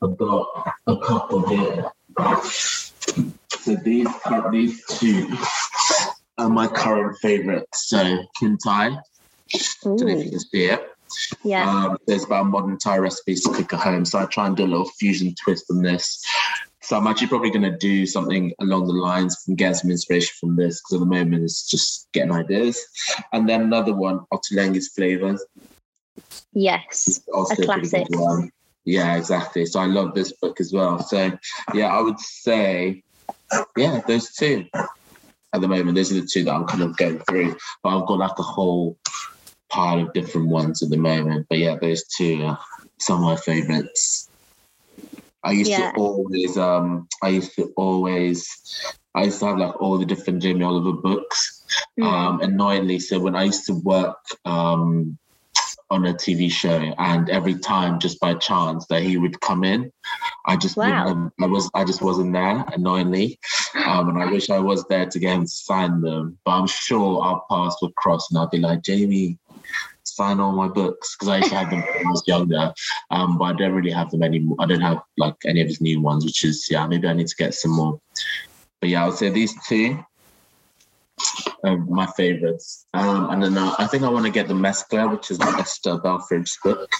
I've 0.00 0.16
got 0.16 0.74
a 0.86 0.96
couple 0.96 1.48
here. 1.48 1.90
So 3.68 3.74
these 3.76 4.08
these 4.50 4.84
two 4.86 5.28
are 6.38 6.48
my 6.48 6.66
current 6.66 7.18
favorites. 7.20 7.88
So 7.88 8.24
Kin 8.38 8.58
Thai. 8.58 8.96
Don't 9.82 10.00
know 10.00 10.08
if 10.08 10.24
you 10.24 10.30
can 10.30 10.40
see 10.40 10.64
it. 10.64 10.88
yeah. 11.42 11.68
Um, 11.68 11.98
there's 12.06 12.24
about 12.24 12.46
modern 12.46 12.78
Thai 12.78 12.98
recipes 12.98 13.42
to 13.44 13.52
cook 13.52 13.72
at 13.72 13.80
home. 13.80 14.04
So 14.04 14.18
I 14.18 14.26
try 14.26 14.46
and 14.46 14.56
do 14.56 14.64
a 14.64 14.66
little 14.66 14.88
fusion 14.98 15.34
twist 15.42 15.66
on 15.70 15.82
this. 15.82 16.24
So 16.82 16.96
I'm 16.96 17.06
actually 17.06 17.26
probably 17.28 17.50
going 17.50 17.70
to 17.70 17.76
do 17.76 18.06
something 18.06 18.52
along 18.60 18.86
the 18.86 18.94
lines 18.94 19.44
and 19.46 19.58
get 19.58 19.76
some 19.76 19.90
inspiration 19.90 20.34
from 20.40 20.56
this 20.56 20.80
because 20.80 20.94
at 20.94 21.00
the 21.00 21.06
moment 21.06 21.44
it's 21.44 21.68
just 21.68 22.08
getting 22.12 22.32
ideas. 22.32 22.82
And 23.32 23.48
then 23.48 23.62
another 23.62 23.94
one, 23.94 24.20
Ottolenghi's 24.32 24.88
Flavors. 24.88 25.44
Yes, 26.52 27.20
a 27.28 27.56
classic. 27.56 28.06
one. 28.10 28.50
Yeah, 28.88 29.16
exactly. 29.16 29.66
So 29.66 29.80
I 29.80 29.84
love 29.84 30.14
this 30.14 30.32
book 30.32 30.60
as 30.60 30.72
well. 30.72 30.98
So 31.00 31.38
yeah, 31.74 31.88
I 31.88 32.00
would 32.00 32.18
say, 32.18 33.02
yeah, 33.76 34.00
those 34.06 34.32
two 34.34 34.64
at 35.52 35.60
the 35.60 35.68
moment. 35.68 35.94
Those 35.94 36.10
are 36.10 36.20
the 36.22 36.26
two 36.26 36.44
that 36.44 36.54
I'm 36.54 36.66
kind 36.66 36.82
of 36.82 36.96
going 36.96 37.18
through. 37.18 37.54
But 37.82 37.90
I've 37.90 38.06
got 38.06 38.18
like 38.18 38.38
a 38.38 38.42
whole 38.42 38.96
pile 39.68 40.00
of 40.00 40.14
different 40.14 40.48
ones 40.48 40.82
at 40.82 40.88
the 40.88 40.96
moment. 40.96 41.48
But 41.50 41.58
yeah, 41.58 41.76
those 41.78 42.02
two 42.04 42.42
are 42.44 42.58
some 42.98 43.16
of 43.16 43.24
my 43.24 43.36
favorites. 43.36 44.30
I 45.44 45.52
used 45.52 45.70
yeah. 45.70 45.92
to 45.92 45.98
always, 45.98 46.56
um, 46.56 47.08
I 47.22 47.28
used 47.28 47.56
to 47.56 47.70
always, 47.76 48.48
I 49.14 49.24
used 49.24 49.40
to 49.40 49.46
have 49.48 49.58
like 49.58 49.78
all 49.82 49.98
the 49.98 50.06
different 50.06 50.42
Jamie 50.42 50.64
Oliver 50.64 50.94
books. 50.94 51.62
Mm. 52.00 52.04
Um, 52.04 52.40
annoyingly, 52.40 53.00
so 53.00 53.20
when 53.20 53.36
I 53.36 53.44
used 53.44 53.66
to 53.66 53.74
work, 53.74 54.16
um, 54.46 55.18
on 55.90 56.06
a 56.06 56.12
TV 56.12 56.50
show, 56.50 56.78
and 56.98 57.30
every 57.30 57.54
time, 57.54 57.98
just 57.98 58.20
by 58.20 58.34
chance, 58.34 58.86
that 58.86 59.02
he 59.02 59.16
would 59.16 59.40
come 59.40 59.64
in, 59.64 59.90
I 60.46 60.56
just 60.56 60.76
wow. 60.76 61.30
I 61.40 61.46
was 61.46 61.70
I 61.74 61.84
just 61.84 62.02
wasn't 62.02 62.32
there, 62.32 62.64
annoyingly, 62.72 63.38
um, 63.86 64.08
and 64.10 64.22
I 64.22 64.30
wish 64.30 64.50
I 64.50 64.58
was 64.58 64.84
there 64.88 65.06
to 65.06 65.18
get 65.18 65.36
him 65.36 65.42
to 65.42 65.48
sign 65.48 66.00
them. 66.00 66.38
But 66.44 66.52
I'm 66.52 66.66
sure 66.66 67.22
our 67.22 67.42
paths 67.50 67.76
would 67.82 67.94
cross, 67.96 68.30
and 68.30 68.38
I'd 68.38 68.50
be 68.50 68.58
like, 68.58 68.82
Jamie, 68.82 69.38
sign 70.04 70.40
all 70.40 70.52
my 70.52 70.68
books 70.68 71.16
because 71.16 71.28
I 71.28 71.36
used 71.38 71.50
to 71.50 71.56
have 71.56 71.70
them 71.70 71.80
when 71.80 72.06
I 72.06 72.10
was 72.10 72.22
younger, 72.26 72.72
um, 73.10 73.38
but 73.38 73.44
I 73.44 73.52
don't 73.54 73.72
really 73.72 73.90
have 73.90 74.10
them 74.10 74.22
anymore. 74.22 74.56
I 74.58 74.66
don't 74.66 74.80
have 74.80 75.00
like 75.16 75.36
any 75.46 75.60
of 75.60 75.68
his 75.68 75.80
new 75.80 76.00
ones, 76.00 76.24
which 76.24 76.44
is 76.44 76.66
yeah, 76.70 76.86
maybe 76.86 77.08
I 77.08 77.12
need 77.12 77.28
to 77.28 77.36
get 77.36 77.54
some 77.54 77.72
more. 77.72 78.00
But 78.80 78.90
yeah, 78.90 79.04
I 79.04 79.08
would 79.08 79.16
say 79.16 79.30
these 79.30 79.54
two 79.66 79.98
my 81.64 82.06
favorites. 82.16 82.86
Um, 82.94 83.30
and 83.30 83.42
then 83.42 83.58
uh, 83.58 83.74
I 83.78 83.86
think 83.86 84.02
I 84.02 84.08
want 84.08 84.26
to 84.26 84.32
get 84.32 84.48
the 84.48 84.54
Mezcla, 84.54 85.10
which 85.10 85.30
is 85.30 85.38
Ixta 85.38 86.02
Belfrage's 86.02 86.58
book. 86.62 86.90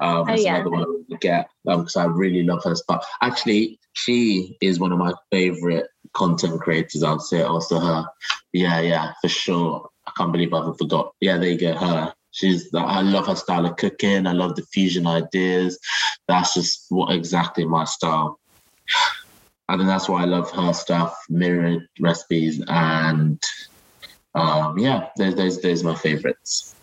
Um, 0.00 0.26
oh, 0.28 0.34
yeah. 0.34 0.56
another 0.56 0.70
one 0.70 0.82
I 0.82 0.86
want 0.86 1.08
to 1.10 1.16
get 1.18 1.48
because 1.64 1.96
um, 1.96 2.02
I 2.02 2.14
really 2.14 2.42
love 2.42 2.62
her 2.64 2.74
stuff. 2.74 3.06
Actually, 3.22 3.78
she 3.94 4.56
is 4.60 4.78
one 4.78 4.92
of 4.92 4.98
my 4.98 5.12
favorite 5.30 5.86
content 6.12 6.60
creators. 6.60 7.02
I'll 7.02 7.18
say 7.18 7.42
also 7.42 7.78
her. 7.78 8.06
Yeah, 8.52 8.80
yeah, 8.80 9.12
for 9.20 9.28
sure. 9.28 9.88
I 10.06 10.12
can't 10.16 10.32
believe 10.32 10.52
I 10.52 10.60
ever 10.60 10.74
forgot. 10.74 11.14
Yeah, 11.20 11.38
there 11.38 11.50
you 11.50 11.58
go. 11.58 11.74
Her. 11.74 12.14
She's. 12.30 12.68
I 12.74 13.00
love 13.02 13.28
her 13.28 13.36
style 13.36 13.64
of 13.66 13.76
cooking. 13.76 14.26
I 14.26 14.32
love 14.32 14.56
the 14.56 14.62
fusion 14.62 15.06
ideas. 15.06 15.78
That's 16.28 16.54
just 16.54 16.86
what 16.88 17.14
exactly 17.14 17.64
my 17.64 17.84
style. 17.84 18.38
I 19.68 19.76
think 19.76 19.88
that's 19.88 20.08
why 20.08 20.22
I 20.22 20.26
love 20.26 20.50
her 20.50 20.72
stuff, 20.72 21.16
mirrored 21.28 21.88
recipes, 21.98 22.62
and 22.66 23.42
um, 24.34 24.78
yeah, 24.78 25.08
those, 25.16 25.34
those, 25.34 25.60
those 25.62 25.82
are 25.82 25.88
my 25.88 25.94
favorites. 25.94 26.74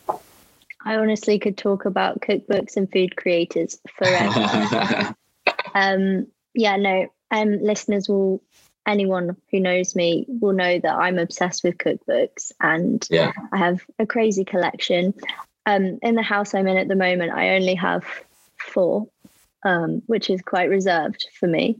I 0.84 0.96
honestly 0.96 1.38
could 1.38 1.58
talk 1.58 1.86
about 1.86 2.22
cookbooks 2.22 2.78
and 2.78 2.92
food 2.92 3.16
creators 3.16 3.78
forever. 3.96 5.16
um, 5.76 6.28
yeah, 6.54 6.76
no, 6.78 7.08
um, 7.30 7.62
listeners 7.62 8.10
will, 8.10 8.42
anyone 8.88 9.38
who 9.52 9.60
knows 9.60 9.96
me 9.96 10.26
will 10.28 10.54
know 10.54 10.80
that 10.80 10.96
I'm 10.96 11.20
obsessed 11.20 11.64
with 11.64 11.78
cookbooks 11.78 12.52
and 12.60 13.06
yeah. 13.12 13.32
I 13.52 13.58
have 13.58 13.86
a 14.00 14.08
crazy 14.08 14.44
collection. 14.44 15.14
Um, 15.68 16.00
in 16.02 16.16
the 16.16 16.24
house 16.24 16.56
I'm 16.56 16.68
in 16.68 16.78
at 16.78 16.88
the 16.88 16.96
moment, 16.96 17.32
I 17.32 17.56
only 17.56 17.76
have 17.76 18.04
four, 18.58 19.08
um, 19.64 20.02
which 20.08 20.32
is 20.32 20.42
quite 20.42 20.70
reserved 20.70 21.28
for 21.40 21.48
me. 21.48 21.78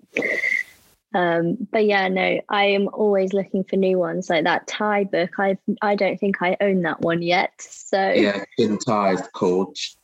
Um, 1.14 1.68
but 1.72 1.86
yeah, 1.86 2.08
no, 2.08 2.40
I 2.50 2.66
am 2.66 2.88
always 2.94 3.34
looking 3.34 3.64
for 3.64 3.76
new 3.76 3.98
ones 3.98 4.30
like 4.30 4.46
that 4.46 4.68
Thai 4.68 5.04
book. 5.06 5.32
I 5.38 5.58
I 5.82 5.96
don't 5.96 6.18
think 6.18 6.42
I 6.42 6.56
own 6.62 6.82
that 6.84 7.02
one 7.02 7.22
yet. 7.22 7.52
So 7.60 8.12
yeah, 8.12 8.44
in 8.58 8.78
Thai 8.78 9.18
Coach 9.34 9.98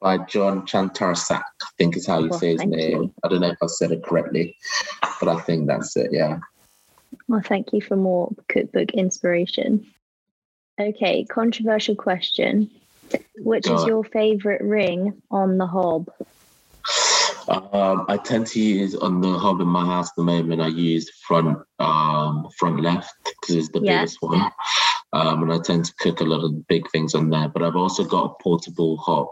by 0.00 0.18
John 0.18 0.66
Chantarasak. 0.66 1.42
I 1.62 1.66
think 1.78 1.96
is 1.96 2.06
how 2.06 2.20
you 2.20 2.28
well, 2.28 2.38
say 2.38 2.52
his 2.52 2.64
name. 2.64 3.02
You. 3.02 3.14
I 3.24 3.28
don't 3.28 3.40
know 3.40 3.50
if 3.50 3.62
I 3.62 3.66
said 3.66 3.90
it 3.90 4.04
correctly, 4.04 4.56
but 5.18 5.28
I 5.28 5.40
think 5.40 5.66
that's 5.66 5.96
it. 5.96 6.10
Yeah. 6.12 6.38
Well, 7.26 7.42
thank 7.44 7.72
you 7.72 7.80
for 7.80 7.96
more 7.96 8.30
cookbook 8.48 8.90
inspiration. 8.92 9.86
Okay, 10.80 11.24
controversial 11.24 11.96
question. 11.96 12.70
Which 13.38 13.68
is 13.68 13.84
your 13.84 14.02
favorite 14.02 14.62
ring 14.62 15.22
on 15.30 15.58
the 15.58 15.66
hob? 15.66 16.10
Um, 17.48 18.06
I 18.08 18.16
tend 18.16 18.46
to 18.48 18.60
use 18.60 18.94
on 18.94 19.20
the 19.20 19.38
hob 19.38 19.60
in 19.60 19.68
my 19.68 19.84
house 19.84 20.08
at 20.08 20.16
the 20.16 20.22
moment. 20.22 20.62
I 20.62 20.68
use 20.68 21.10
front 21.26 21.58
um, 21.78 22.48
front 22.58 22.80
left 22.80 23.14
because 23.24 23.56
it's 23.56 23.68
the 23.68 23.80
yeah. 23.80 23.98
biggest 23.98 24.18
one, 24.20 24.50
um, 25.12 25.42
and 25.42 25.52
I 25.52 25.58
tend 25.58 25.84
to 25.86 25.94
cook 25.98 26.20
a 26.20 26.24
lot 26.24 26.44
of 26.44 26.66
big 26.68 26.90
things 26.90 27.14
on 27.14 27.30
there. 27.30 27.48
But 27.48 27.62
I've 27.62 27.76
also 27.76 28.04
got 28.04 28.24
a 28.24 28.42
portable 28.42 28.96
hob, 28.96 29.28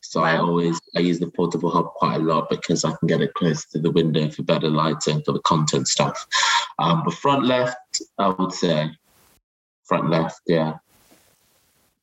so 0.00 0.20
wow. 0.20 0.26
I 0.26 0.38
always 0.38 0.80
I 0.96 1.00
use 1.00 1.18
the 1.18 1.30
portable 1.30 1.70
hob 1.70 1.86
quite 1.94 2.16
a 2.16 2.24
lot 2.24 2.50
because 2.50 2.84
I 2.84 2.94
can 2.96 3.08
get 3.08 3.20
it 3.20 3.34
close 3.34 3.64
to 3.66 3.80
the 3.80 3.90
window 3.90 4.30
for 4.30 4.42
better 4.42 4.70
lighting 4.70 5.22
for 5.22 5.32
the 5.32 5.40
content 5.40 5.88
stuff. 5.88 6.26
Um, 6.78 7.02
but 7.04 7.14
front 7.14 7.44
left, 7.46 8.00
I 8.18 8.28
would 8.28 8.52
say 8.52 8.90
front 9.84 10.08
left, 10.08 10.40
yeah. 10.46 10.74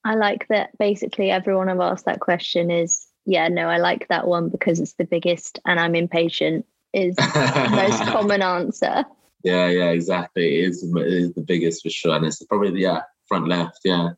I 0.03 0.15
like 0.15 0.47
that. 0.49 0.77
Basically, 0.77 1.31
everyone 1.31 1.69
I've 1.69 1.79
asked 1.79 2.05
that 2.05 2.19
question 2.19 2.71
is 2.71 3.07
yeah, 3.27 3.49
no, 3.49 3.67
I 3.67 3.77
like 3.77 4.07
that 4.07 4.25
one 4.25 4.47
because 4.47 4.79
it's 4.79 4.93
the 4.93 5.03
biggest 5.03 5.59
and 5.65 5.79
I'm 5.79 5.95
impatient 5.95 6.65
is 6.93 7.15
the 7.17 7.67
most 7.69 8.01
common 8.03 8.41
answer. 8.41 9.03
Yeah, 9.43 9.67
yeah, 9.67 9.89
exactly. 9.89 10.61
It 10.61 10.69
is, 10.69 10.83
it 10.83 11.07
is 11.07 11.33
the 11.33 11.41
biggest 11.41 11.83
for 11.83 11.89
sure. 11.89 12.15
And 12.15 12.25
it's 12.25 12.41
probably 12.45 12.71
the 12.71 12.79
yeah, 12.79 13.01
front 13.27 13.47
left, 13.47 13.81
yeah. 13.83 14.11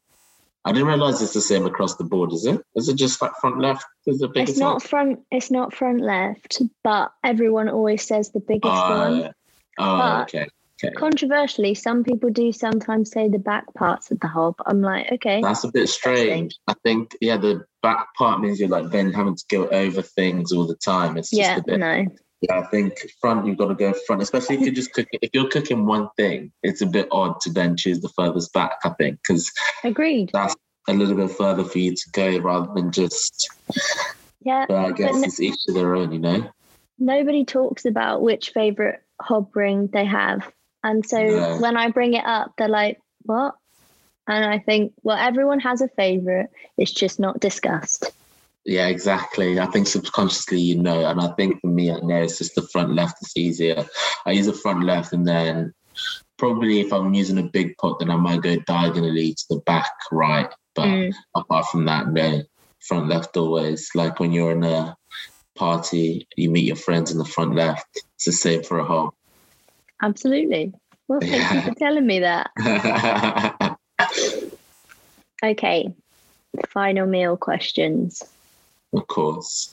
I 0.63 0.72
didn't 0.72 0.88
realize 0.88 1.22
it's 1.22 1.34
the 1.34 1.41
same 1.41 1.65
across 1.65 1.95
the 1.95 2.04
board, 2.04 2.32
is 2.34 2.45
it? 2.45 2.62
Is 2.76 2.88
it 2.88 2.95
just 2.95 3.19
like 3.22 3.32
front 3.41 3.60
left 3.60 3.86
is 4.06 4.19
the 4.19 4.28
biggest? 4.28 4.52
It's 4.52 4.60
not 4.60 4.74
one? 4.74 4.80
front 4.82 5.19
it's 5.32 5.50
not 5.50 5.74
front 5.74 6.02
left, 6.02 6.62
but 6.84 7.12
everyone 7.24 7.69
always 7.69 8.06
says 8.06 8.30
the 8.32 8.41
biggest 8.41 8.72
uh, 8.72 9.10
one. 9.10 9.34
Oh, 9.80 9.98
but 9.98 10.22
okay. 10.24 10.48
Okay. 10.82 10.94
Controversially, 10.94 11.76
some 11.76 12.04
people 12.04 12.30
do 12.30 12.52
sometimes 12.52 13.12
say 13.12 13.28
the 13.28 13.39
back 13.39 13.74
parts 13.74 14.12
of 14.12 14.20
the 14.22 14.28
hob. 14.28 14.56
I'm 14.65 14.82
like, 14.82 15.12
okay. 15.13 15.42
That's 15.42 15.65
a 15.65 15.72
bit 15.72 15.89
strange. 15.89 16.58
I 16.68 16.74
think, 16.84 17.18
yeah, 17.20 17.38
the 17.38 17.65
back 17.82 18.08
part 18.18 18.39
means 18.39 18.60
you're 18.60 18.70
like 18.70 18.89
then 18.89 19.12
having 19.12 19.36
to 19.36 19.44
go 19.50 19.68
over 19.68 20.02
things 20.02 20.54
all 20.54 20.68
the 20.68 20.76
time. 20.76 21.18
It's 21.18 21.32
just 21.32 21.42
yeah, 21.42 21.58
a 21.58 21.63
bit. 21.63 21.80
No. 21.80 22.06
Yeah, 22.42 22.60
I 22.60 22.65
think 22.68 22.94
front 23.20 23.46
you've 23.46 23.58
got 23.58 23.68
to 23.68 23.76
go 23.76 23.94
front, 24.08 24.22
especially 24.22 24.56
if 24.56 24.62
you're 24.62 24.74
just 24.74 24.94
cooking. 24.94 25.20
If 25.22 25.32
you're 25.34 25.50
cooking 25.50 25.86
one 25.86 26.08
thing, 26.15 26.54
it's 26.63 26.82
a 26.82 26.86
bit 26.86 27.10
odd 27.12 27.42
to 27.42 27.52
then 27.52 27.76
choose 27.76 28.00
the 28.00 28.08
furthest 28.10 28.54
back. 28.54 28.78
I 28.86 28.92
think 28.92 29.20
because 29.22 29.52
agreed. 29.84 30.30
That's 30.32 30.56
a 30.88 30.94
little 30.94 31.18
bit 31.18 31.32
further 31.32 31.65
for 31.65 31.80
you 31.80 31.94
to 31.94 32.10
go 32.13 32.38
rather 32.38 32.74
than 32.74 32.94
just. 32.94 33.50
Yeah, 34.42 34.65
but 34.70 34.78
I 34.78 34.92
guess 34.94 35.18
but 35.18 35.26
it's 35.26 35.42
each 35.42 35.65
to 35.65 35.74
their 35.74 35.96
own, 35.96 36.13
you 36.13 36.20
know. 36.20 36.50
Nobody 36.98 37.44
talks 37.44 37.84
about 37.84 38.22
which 38.22 38.52
favorite 38.52 39.04
hob 39.22 39.54
ring 39.54 39.89
they 39.92 40.06
have 40.06 40.50
and 40.84 41.06
so 41.06 41.18
no. 41.22 41.58
when 41.60 41.78
I 41.78 41.89
bring 41.89 42.13
it 42.13 42.26
up, 42.26 42.54
they're 42.58 42.68
like, 42.68 43.00
what? 43.24 43.56
And 44.28 44.46
I 44.46 44.60
think, 44.60 44.94
well, 45.04 45.18
everyone 45.18 45.60
has 45.62 45.82
a 45.82 45.88
favorite. 45.88 46.50
It's 46.78 46.92
just 46.92 47.20
not 47.20 47.39
discussed. 47.39 48.12
Yeah, 48.65 48.88
exactly. 48.88 49.60
I 49.60 49.65
think 49.65 49.88
subconsciously 49.88 50.60
you 50.60 50.76
know. 50.76 51.06
And 51.06 51.20
I 51.20 51.30
think 51.34 51.60
for 51.62 51.68
me, 51.68 51.92
I 51.92 52.00
know 52.00 52.22
it's 52.22 52.38
just 52.38 52.56
the 52.56 52.62
front 52.62 52.94
left 52.94 53.18
is 53.22 53.34
easier. 53.36 53.86
I 54.26 54.32
use 54.32 54.46
the 54.46 54.54
front 54.54 54.84
left 54.84 55.13
and 55.13 55.28
then 55.28 55.74
probably 56.38 56.80
if 56.80 56.94
I'm 56.94 57.13
using 57.13 57.38
a 57.38 57.44
big 57.44 57.76
pot, 57.78 58.00
then 58.00 58.12
I 58.12 58.15
might 58.15 58.42
go 58.42 58.58
diagonally 58.68 59.34
to 59.34 59.46
the 59.50 59.62
back 59.65 59.92
right. 60.12 60.50
But 60.76 60.86
mm. 60.86 61.13
apart 61.36 61.65
from 61.68 61.86
that, 61.86 62.10
no, 62.10 62.44
front 62.80 63.08
left 63.08 63.38
always. 63.38 63.89
Like 63.96 64.20
when 64.20 64.32
you're 64.32 64.52
in 64.52 64.63
a 64.63 64.96
party, 65.56 66.28
you 66.36 66.50
meet 66.50 66.65
your 66.65 66.76
friends 66.76 67.12
in 67.12 67.18
the 67.18 67.26
front 67.26 67.56
left. 67.56 67.88
It's 68.15 68.26
the 68.26 68.32
same 68.32 68.63
for 68.63 68.80
a 68.80 68.86
hob. 68.86 69.13
Absolutely. 70.02 70.74
Well, 71.08 71.20
thank 71.20 71.34
yeah. 71.34 71.54
you 71.54 71.62
for 71.62 71.76
telling 71.76 72.06
me 72.06 72.20
that. 72.20 72.52
okay. 75.44 75.94
Final 76.70 77.08
meal 77.08 77.38
questions. 77.38 78.24
Of 78.94 79.08
course. 79.08 79.72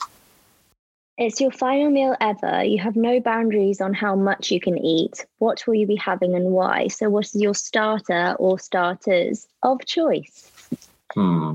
It's 1.17 1.41
your 1.41 1.51
final 1.51 1.89
meal 1.89 2.15
ever. 2.21 2.63
You 2.63 2.79
have 2.79 2.95
no 2.95 3.19
boundaries 3.19 3.81
on 3.81 3.93
how 3.93 4.15
much 4.15 4.51
you 4.51 4.59
can 4.59 4.77
eat. 4.77 5.25
What 5.39 5.65
will 5.65 5.73
you 5.73 5.87
be 5.87 5.95
having 5.95 6.35
and 6.35 6.51
why? 6.51 6.89
So, 6.89 7.09
what 7.09 7.25
is 7.25 7.35
your 7.35 7.55
starter 7.55 8.35
or 8.37 8.59
starters 8.59 9.47
of 9.63 9.83
choice? 9.85 10.51
Hmm. 11.13 11.53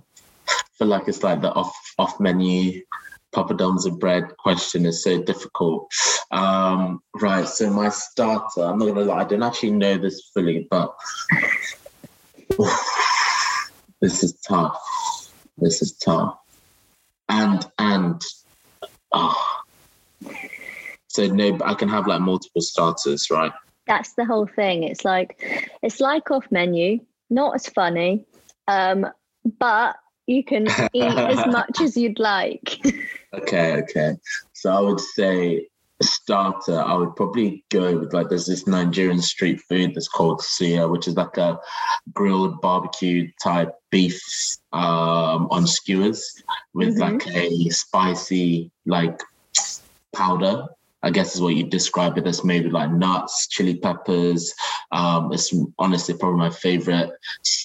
I 0.48 0.62
feel 0.74 0.88
like 0.88 1.06
it's 1.06 1.22
like 1.22 1.42
the 1.42 1.52
off 1.52 1.72
off 1.98 2.18
menu 2.18 2.82
poppadoms 3.34 3.86
of 3.86 3.98
bread 3.98 4.24
question 4.38 4.86
is 4.86 5.02
so 5.02 5.22
difficult. 5.22 5.90
Um, 6.30 7.02
right, 7.20 7.46
so 7.48 7.70
my 7.70 7.88
starter, 7.88 8.62
I'm 8.62 8.78
not 8.78 8.86
gonna 8.86 9.00
lie, 9.02 9.20
I 9.20 9.24
don't 9.24 9.42
actually 9.42 9.72
know 9.72 9.98
this 9.98 10.30
fully, 10.34 10.66
but 10.70 10.94
this 14.00 14.22
is 14.22 14.34
tough. 14.46 14.78
This 15.58 15.82
is 15.82 15.96
tough. 15.98 16.38
And 17.28 17.66
and 17.78 18.20
oh. 19.12 19.58
So 21.08 21.26
no, 21.26 21.58
I 21.64 21.74
can 21.74 21.88
have 21.88 22.06
like 22.06 22.20
multiple 22.20 22.62
starters, 22.62 23.30
right? 23.30 23.52
That's 23.86 24.14
the 24.14 24.24
whole 24.24 24.46
thing. 24.46 24.84
It's 24.84 25.04
like 25.04 25.70
it's 25.82 26.00
like 26.00 26.30
off 26.30 26.46
menu, 26.50 27.00
not 27.30 27.54
as 27.54 27.66
funny, 27.66 28.24
um, 28.68 29.06
but 29.58 29.96
you 30.26 30.44
can 30.44 30.66
eat 30.92 31.02
as 31.02 31.46
much 31.52 31.80
as 31.80 31.96
you'd 31.96 32.18
like. 32.18 32.78
okay, 33.34 33.82
okay. 33.82 34.16
So 34.52 34.70
I 34.72 34.80
would 34.80 35.00
say 35.00 35.66
starter, 36.02 36.80
I 36.80 36.94
would 36.94 37.16
probably 37.16 37.64
go 37.70 37.98
with 37.98 38.12
like 38.12 38.28
there's 38.28 38.46
this 38.46 38.66
Nigerian 38.66 39.22
street 39.22 39.60
food 39.68 39.94
that's 39.94 40.08
called 40.08 40.40
suya, 40.40 40.90
which 40.90 41.08
is 41.08 41.16
like 41.16 41.36
a 41.36 41.58
grilled 42.12 42.60
barbecue 42.60 43.30
type 43.42 43.74
beef 43.90 44.20
um, 44.72 45.48
on 45.50 45.66
skewers 45.66 46.42
with 46.74 46.98
mm-hmm. 46.98 47.18
like 47.18 47.26
a 47.28 47.68
spicy 47.70 48.70
like 48.86 49.20
powder 50.14 50.66
I 51.02 51.10
guess 51.10 51.34
is 51.34 51.40
what 51.40 51.56
you 51.56 51.64
describe 51.64 52.16
it 52.16 52.26
as 52.26 52.44
maybe 52.44 52.70
like 52.70 52.90
nuts, 52.90 53.48
chili 53.48 53.74
peppers. 53.74 54.54
Um, 54.92 55.32
it's 55.32 55.52
honestly 55.78 56.14
probably 56.16 56.38
my 56.38 56.50
favorite 56.50 57.10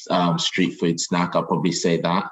um, 0.09 0.39
street 0.39 0.79
food 0.79 0.99
snack. 0.99 1.35
I'll 1.35 1.43
probably 1.43 1.71
say 1.71 2.01
that. 2.01 2.29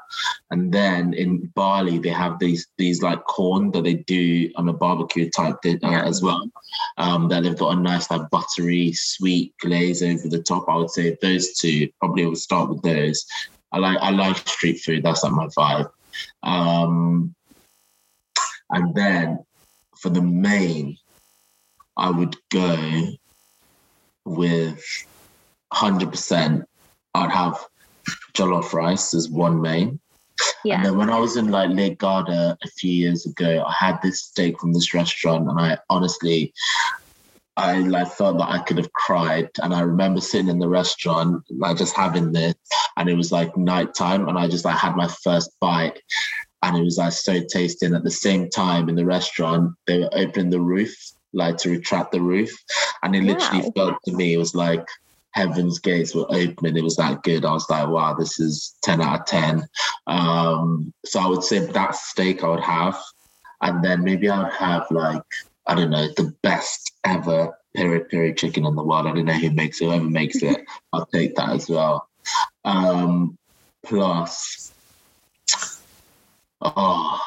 And 0.50 0.72
then 0.72 1.14
in 1.14 1.52
Bali, 1.56 2.00
they 2.00 2.10
have 2.10 2.40
these 2.40 2.68
these 2.78 3.04
like 3.04 3.24
corn 3.26 3.72
that 3.72 3.84
they 3.84 3.96
do 3.96 4.52
on 4.56 4.70
a 4.70 4.74
barbecue 4.74 5.30
type 5.30 5.58
uh, 5.66 5.78
as 5.84 6.24
well. 6.24 6.50
Um, 6.98 7.28
that 7.30 7.44
they've 7.44 7.58
got 7.58 7.78
a 7.78 7.80
nice 7.80 8.10
like 8.10 8.30
buttery 8.32 8.94
sweet 8.94 9.54
glaze 9.60 10.02
over 10.02 10.28
the 10.28 10.42
top. 10.42 10.66
I 10.68 10.78
would 10.78 10.90
say 10.90 11.18
those 11.22 11.54
two 11.54 11.90
probably 12.00 12.26
would 12.26 12.38
start 12.38 12.70
with 12.70 12.82
those. 12.82 13.26
I 13.72 13.78
like 13.78 13.98
I 14.02 14.10
like 14.10 14.38
street 14.48 14.80
food. 14.80 15.04
That's 15.04 15.24
like 15.24 15.34
my 15.34 15.48
vibe. 15.48 15.90
Um, 16.44 17.36
and 18.70 18.96
then 18.96 19.46
for 20.06 20.12
the 20.12 20.22
main, 20.22 21.00
I 21.98 22.12
would 22.12 22.38
go 22.52 23.08
with 24.24 24.80
100%. 25.74 26.64
I'd 27.16 27.32
have 27.32 27.58
jollof 28.34 28.72
rice 28.74 29.16
as 29.16 29.32
one 29.32 29.60
main. 29.60 30.00
Yeah. 30.64 30.76
And 30.76 30.86
then 30.86 30.98
when 31.00 31.10
I 31.10 31.18
was 31.18 31.38
in 31.38 31.50
like 31.50 31.72
Lake 31.72 31.98
Garda 31.98 32.56
a 32.64 32.68
few 32.78 32.92
years 32.92 33.26
ago, 33.26 33.64
I 33.66 33.74
had 33.74 34.00
this 34.04 34.22
steak 34.22 34.60
from 34.60 34.74
this 34.74 34.94
restaurant, 34.94 35.50
and 35.50 35.60
I 35.60 35.80
honestly, 35.90 36.54
I 37.58 37.80
like 37.80 38.12
felt 38.12 38.38
that 38.38 38.50
I 38.50 38.60
could 38.60 38.78
have 38.78 38.94
cried. 38.94 39.50
And 39.64 39.74
I 39.74 39.80
remember 39.80 40.22
sitting 40.22 40.50
in 40.50 40.60
the 40.60 40.70
restaurant, 40.70 41.44
like 41.50 41.78
just 41.78 41.96
having 41.96 42.32
this, 42.32 42.54
and 42.96 43.10
it 43.10 43.16
was 43.16 43.32
like 43.32 43.58
nighttime, 43.58 44.30
and 44.30 44.38
I 44.38 44.48
just 44.50 44.66
like 44.66 44.78
had 44.78 44.96
my 44.96 45.08
first 45.08 45.50
bite, 45.60 46.00
and 46.66 46.78
it 46.78 46.84
was 46.84 46.98
like 46.98 47.14
so 47.14 47.42
tasty. 47.42 47.86
And 47.86 47.96
at 47.96 48.04
the 48.04 48.12
same 48.12 48.50
time 48.50 48.90
in 48.90 48.96
the 48.96 49.06
restaurant, 49.06 49.74
they 49.88 50.00
were 50.00 50.10
opening 50.14 50.50
the 50.50 50.60
roof 50.60 50.96
like 51.34 51.58
to 51.58 51.70
retract 51.70 52.12
the 52.14 52.22
roof, 52.22 52.50
and 53.04 53.16
it 53.16 53.24
literally 53.24 53.64
wow. 53.64 53.72
felt 53.76 53.96
to 54.06 54.14
me 54.14 54.34
it 54.34 54.38
was 54.38 54.56
like 54.56 54.88
heaven's 55.36 55.80
gates 55.80 56.16
were 56.16 56.26
opening. 56.30 56.78
It 56.78 56.84
was 56.84 56.96
that 56.96 57.22
good. 57.24 57.44
I 57.44 57.52
was 57.52 57.70
like, 57.70 57.90
wow, 57.90 58.14
this 58.14 58.40
is 58.40 58.78
10 58.84 59.02
out 59.02 59.20
of 59.20 59.26
10. 59.26 59.68
Um, 60.08 60.94
so 61.06 61.20
I 61.20 61.28
would 61.28 61.44
say 61.44 61.60
that 61.60 61.96
steak 61.96 62.42
I 62.42 62.48
would 62.48 62.62
have. 62.62 62.98
And 63.62 63.84
then 63.84 64.02
maybe 64.04 64.30
I 64.30 64.44
would 64.44 64.54
have 64.54 64.88
like, 64.92 65.24
I 65.68 65.76
don't 65.76 65.90
know, 65.90 66.08
the 66.16 66.34
best 66.42 66.94
ever 67.04 67.54
peri 67.76 68.06
peri 68.06 68.34
chicken 68.34 68.66
in 68.66 68.76
the 68.76 68.84
world. 68.84 69.08
I 69.08 69.14
don't 69.14 69.26
know 69.26 69.34
who 69.34 69.52
makes 69.52 69.82
it, 69.82 69.86
whoever 69.86 70.06
makes 70.06 70.42
it, 70.42 70.66
I'll 70.94 71.06
take 71.08 71.36
that 71.36 71.50
as 71.50 71.68
well. 71.68 72.08
Um, 72.64 73.38
plus, 73.86 74.74
oh, 76.62 77.22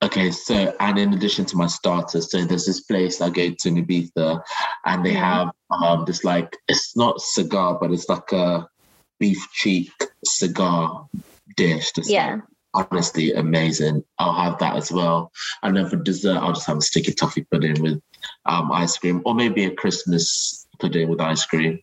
Okay, 0.00 0.30
so 0.30 0.74
and 0.78 0.96
in 0.96 1.12
addition 1.12 1.44
to 1.46 1.56
my 1.56 1.66
starters, 1.66 2.30
so 2.30 2.44
there's 2.44 2.66
this 2.66 2.80
place 2.80 3.20
I 3.20 3.30
go 3.30 3.50
to 3.50 3.68
in 3.68 3.84
Ibiza, 3.84 4.40
and 4.86 5.04
they 5.04 5.12
have 5.12 5.50
um 5.70 6.04
this 6.06 6.22
like 6.22 6.56
it's 6.68 6.96
not 6.96 7.20
cigar, 7.20 7.78
but 7.80 7.90
it's 7.90 8.08
like 8.08 8.30
a 8.30 8.68
beef 9.18 9.44
cheek 9.52 9.90
cigar 10.24 11.08
dish. 11.56 11.90
Yeah. 12.04 12.40
Like, 12.74 12.86
honestly 12.92 13.32
amazing. 13.32 14.04
I'll 14.20 14.34
have 14.34 14.60
that 14.60 14.76
as 14.76 14.92
well. 14.92 15.32
And 15.64 15.76
then 15.76 15.88
for 15.88 15.96
dessert, 15.96 16.38
I'll 16.38 16.52
just 16.52 16.68
have 16.68 16.76
a 16.76 16.82
sticky 16.82 17.14
toffee 17.14 17.44
pudding 17.50 17.82
with 17.82 18.00
um 18.46 18.70
ice 18.70 18.96
cream, 18.98 19.20
or 19.24 19.34
maybe 19.34 19.64
a 19.64 19.74
Christmas 19.74 20.68
pudding 20.78 21.08
with 21.08 21.20
ice 21.20 21.44
cream. 21.44 21.80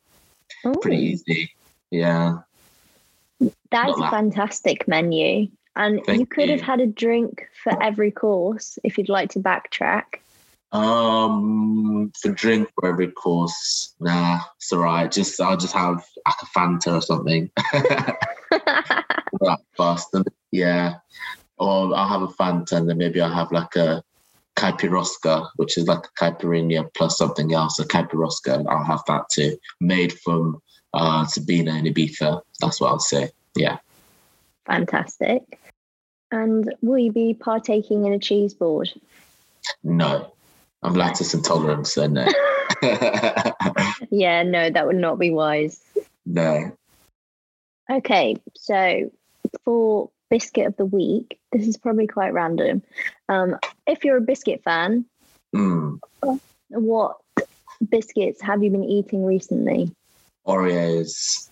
Ooh. 0.65 0.73
Pretty 0.81 1.03
easy. 1.03 1.51
Yeah. 1.91 2.37
That's 3.71 3.99
a 3.99 4.09
fantastic 4.09 4.87
menu. 4.87 5.49
And 5.75 6.01
Thank 6.05 6.19
you 6.19 6.25
could 6.25 6.45
you. 6.45 6.51
have 6.51 6.61
had 6.61 6.79
a 6.79 6.87
drink 6.87 7.47
for 7.63 7.81
every 7.83 8.11
course 8.11 8.79
if 8.83 8.97
you'd 8.97 9.09
like 9.09 9.31
to 9.31 9.39
backtrack. 9.39 10.19
Um, 10.71 12.11
for 12.19 12.31
drink 12.31 12.69
for 12.75 12.89
every 12.89 13.11
course, 13.11 13.93
nah, 13.99 14.39
it's 14.57 14.71
alright. 14.71 15.11
Just 15.11 15.39
I'll 15.39 15.57
just 15.57 15.73
have 15.73 16.03
like 16.25 16.35
a 16.41 16.45
Fanta 16.57 16.93
or 16.97 17.01
something. 17.01 17.49
that 18.51 19.59
fast, 19.77 20.15
yeah. 20.51 20.95
Or 21.57 21.95
I'll 21.95 22.07
have 22.07 22.21
a 22.21 22.27
Fanta 22.27 22.73
and 22.73 22.89
then 22.89 22.97
maybe 22.97 23.21
I'll 23.21 23.33
have 23.33 23.51
like 23.51 23.75
a 23.75 24.03
Caipirosca, 24.57 25.49
which 25.57 25.77
is 25.77 25.87
like 25.87 26.05
a 26.05 26.23
caipirinha 26.23 26.93
plus 26.93 27.17
something 27.17 27.53
else, 27.53 27.79
a 27.79 27.85
Caipirosca. 27.85 28.65
I'll 28.67 28.83
have 28.83 29.03
that 29.07 29.29
too, 29.31 29.57
made 29.79 30.13
from 30.19 30.61
uh, 30.93 31.25
Sabina 31.25 31.71
and 31.71 31.87
Ibiza. 31.87 32.41
That's 32.59 32.79
what 32.79 32.89
I'll 32.89 32.99
say. 32.99 33.31
Yeah. 33.55 33.77
Fantastic. 34.65 35.59
And 36.31 36.73
will 36.81 36.97
you 36.97 37.11
be 37.11 37.33
partaking 37.33 38.05
in 38.05 38.13
a 38.13 38.19
cheese 38.19 38.53
board? 38.53 38.89
No, 39.83 40.31
I'm 40.83 40.93
lactose 40.93 41.33
intolerant, 41.33 41.87
so 41.87 42.07
no. 42.07 42.27
yeah, 44.11 44.43
no, 44.43 44.69
that 44.69 44.85
would 44.85 44.97
not 44.97 45.19
be 45.19 45.31
wise. 45.31 45.81
No. 46.25 46.75
Okay, 47.89 48.35
so 48.55 49.11
for 49.63 50.09
biscuit 50.29 50.67
of 50.67 50.77
the 50.77 50.85
week, 50.85 51.39
this 51.51 51.67
is 51.67 51.77
probably 51.77 52.07
quite 52.07 52.33
random. 52.33 52.81
Um, 53.29 53.57
if 53.87 54.03
you're 54.03 54.17
a 54.17 54.21
biscuit 54.21 54.63
fan, 54.63 55.05
mm. 55.55 55.99
what 56.69 57.17
biscuits 57.87 58.41
have 58.41 58.63
you 58.63 58.71
been 58.71 58.83
eating 58.83 59.23
recently? 59.23 59.91
Oreos, 60.47 61.49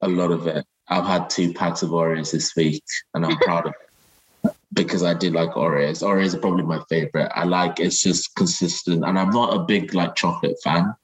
a 0.00 0.08
lot 0.08 0.32
of 0.32 0.46
it. 0.46 0.64
I've 0.88 1.06
had 1.06 1.30
two 1.30 1.52
packs 1.52 1.82
of 1.82 1.90
Oreos 1.90 2.32
this 2.32 2.54
week, 2.56 2.84
and 3.14 3.24
I'm 3.24 3.36
proud 3.38 3.66
of 3.66 3.72
it 3.80 3.85
because 4.76 5.02
I 5.02 5.14
did 5.14 5.32
like 5.32 5.50
Oreos. 5.52 6.02
Oreos 6.02 6.34
are 6.34 6.38
probably 6.38 6.62
my 6.62 6.80
favorite. 6.88 7.32
I 7.34 7.44
like 7.44 7.80
it's 7.80 8.02
just 8.02 8.34
consistent, 8.36 9.04
and 9.04 9.18
I'm 9.18 9.30
not 9.30 9.56
a 9.56 9.64
big 9.64 9.94
like 9.94 10.14
chocolate 10.14 10.56
fan, 10.62 10.94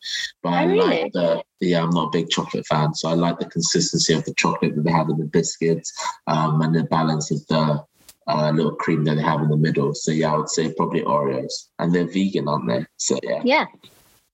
but 0.42 0.50
oh, 0.50 0.52
I 0.52 0.64
really? 0.64 1.02
like 1.02 1.12
the 1.12 1.42
yeah. 1.60 1.82
I'm 1.82 1.90
not 1.90 2.08
a 2.08 2.10
big 2.10 2.28
chocolate 2.28 2.66
fan, 2.66 2.94
so 2.94 3.08
I 3.08 3.14
like 3.14 3.38
the 3.38 3.46
consistency 3.46 4.12
of 4.12 4.24
the 4.24 4.34
chocolate 4.34 4.76
that 4.76 4.84
they 4.84 4.92
have 4.92 5.08
in 5.08 5.18
the 5.18 5.24
biscuits, 5.24 5.92
um, 6.26 6.60
and 6.60 6.74
the 6.74 6.84
balance 6.84 7.30
of 7.32 7.44
the 7.48 7.84
uh, 8.28 8.50
little 8.50 8.76
cream 8.76 9.04
that 9.04 9.16
they 9.16 9.22
have 9.22 9.40
in 9.40 9.48
the 9.48 9.56
middle. 9.56 9.94
So 9.94 10.12
yeah, 10.12 10.34
I 10.34 10.36
would 10.36 10.50
say 10.50 10.72
probably 10.74 11.02
Oreos, 11.02 11.68
and 11.78 11.94
they're 11.94 12.06
vegan, 12.06 12.48
aren't 12.48 12.68
they? 12.68 12.86
So 12.98 13.18
yeah. 13.22 13.40
Yeah. 13.44 13.66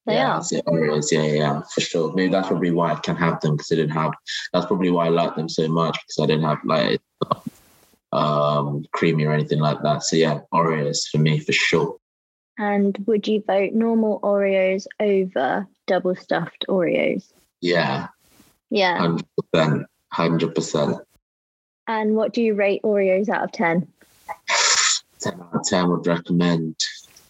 They 0.04 0.14
yeah. 0.14 0.40
Oreos, 0.66 1.12
yeah, 1.12 1.22
yeah, 1.22 1.62
for 1.74 1.82
sure. 1.82 2.14
Maybe 2.14 2.32
that's 2.32 2.48
probably 2.48 2.70
why 2.70 2.92
I 2.92 2.94
can 2.96 3.14
have 3.16 3.40
them 3.40 3.56
because 3.56 3.70
I 3.70 3.76
didn't 3.76 3.90
have. 3.90 4.14
That's 4.52 4.64
probably 4.64 4.90
why 4.90 5.06
I 5.06 5.10
like 5.10 5.36
them 5.36 5.50
so 5.50 5.68
much 5.68 5.98
because 6.00 6.24
I 6.24 6.26
didn't 6.26 6.44
have 6.44 6.58
like 6.64 7.00
um, 8.12 8.84
creamy 8.92 9.24
or 9.24 9.32
anything 9.32 9.58
like 9.60 9.82
that. 9.82 10.02
So 10.02 10.16
yeah, 10.16 10.40
Oreos 10.52 11.08
for 11.10 11.18
me 11.18 11.38
for 11.38 11.52
sure. 11.52 11.96
And 12.58 12.96
would 13.06 13.28
you 13.28 13.42
vote 13.46 13.72
normal 13.72 14.20
Oreos 14.20 14.86
over 14.98 15.66
double 15.86 16.16
stuffed 16.16 16.64
Oreos? 16.68 17.32
Yeah. 17.60 18.08
Yeah. 18.70 18.98
Hundred 18.98 19.26
percent. 19.52 19.86
Hundred 20.12 20.54
percent. 20.54 20.96
And 21.86 22.16
what 22.16 22.32
do 22.32 22.42
you 22.42 22.54
rate 22.54 22.82
Oreos 22.82 23.28
out 23.28 23.44
of 23.44 23.52
ten? 23.52 23.86
Ten 25.20 25.40
out 25.40 25.54
of 25.54 25.62
ten 25.64 25.88
would 25.88 26.06
recommend. 26.06 26.76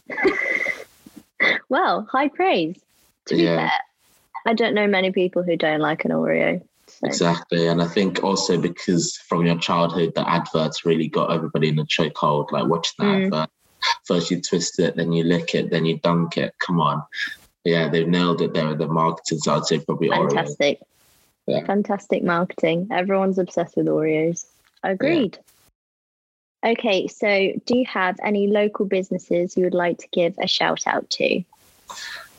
well, 1.68 2.08
high 2.10 2.28
praise. 2.28 2.78
To 3.26 3.36
be 3.36 3.42
yeah. 3.42 3.68
fair, 3.68 3.72
I 4.46 4.54
don't 4.54 4.74
know 4.74 4.86
many 4.86 5.12
people 5.12 5.42
who 5.42 5.56
don't 5.56 5.80
like 5.80 6.04
an 6.04 6.10
Oreo. 6.10 6.62
Exactly. 7.04 7.68
And 7.68 7.80
I 7.82 7.86
think 7.86 8.24
also 8.24 8.60
because 8.60 9.16
from 9.16 9.46
your 9.46 9.58
childhood, 9.58 10.12
the 10.14 10.28
adverts 10.28 10.84
really 10.84 11.08
got 11.08 11.32
everybody 11.32 11.68
in 11.68 11.78
a 11.78 11.84
chokehold, 11.84 12.50
like 12.50 12.66
watching 12.66 12.94
the 12.98 13.04
mm. 13.04 13.24
advert. 13.26 13.50
First 14.06 14.30
you 14.30 14.40
twist 14.40 14.80
it, 14.80 14.96
then 14.96 15.12
you 15.12 15.22
lick 15.22 15.54
it, 15.54 15.70
then 15.70 15.84
you 15.84 15.98
dunk 15.98 16.36
it. 16.36 16.54
Come 16.58 16.80
on. 16.80 17.02
Yeah, 17.64 17.88
they've 17.88 18.08
nailed 18.08 18.40
it 18.40 18.54
there 18.54 18.74
the 18.74 18.88
marketing. 18.88 19.38
So 19.38 19.54
I'd 19.54 19.66
say 19.66 19.78
probably 19.78 20.08
Fantastic. 20.08 20.80
Yeah. 21.46 21.64
Fantastic 21.64 22.24
marketing. 22.24 22.88
Everyone's 22.90 23.38
obsessed 23.38 23.76
with 23.76 23.86
Oreos. 23.86 24.44
Agreed. 24.82 25.38
Yeah. 26.62 26.72
Okay, 26.72 27.06
so 27.06 27.52
do 27.66 27.78
you 27.78 27.86
have 27.86 28.16
any 28.22 28.48
local 28.48 28.84
businesses 28.84 29.56
you 29.56 29.64
would 29.64 29.74
like 29.74 29.98
to 29.98 30.08
give 30.12 30.34
a 30.38 30.48
shout 30.48 30.86
out 30.86 31.08
to? 31.10 31.44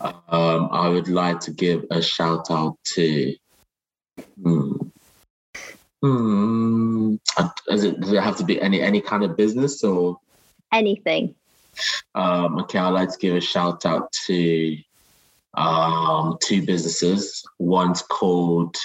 Um, 0.01 0.69
I 0.71 0.89
would 0.89 1.07
like 1.07 1.39
to 1.41 1.51
give 1.51 1.85
a 1.89 2.01
shout 2.01 2.51
out 2.51 2.77
to 2.95 3.33
Does 7.67 7.83
it, 7.83 7.99
does 7.99 8.13
it 8.13 8.23
have 8.23 8.37
to 8.37 8.43
be 8.43 8.61
any 8.61 8.81
any 8.81 9.01
kind 9.01 9.23
of 9.23 9.35
business 9.35 9.83
or 9.83 10.19
anything? 10.71 11.35
Um, 12.15 12.59
okay, 12.59 12.79
I'd 12.79 12.89
like 12.89 13.11
to 13.11 13.17
give 13.17 13.35
a 13.35 13.41
shout 13.41 13.85
out 13.85 14.11
to 14.27 14.77
um, 15.53 16.37
two 16.41 16.65
businesses. 16.65 17.43
One's 17.57 18.01
called 18.01 18.75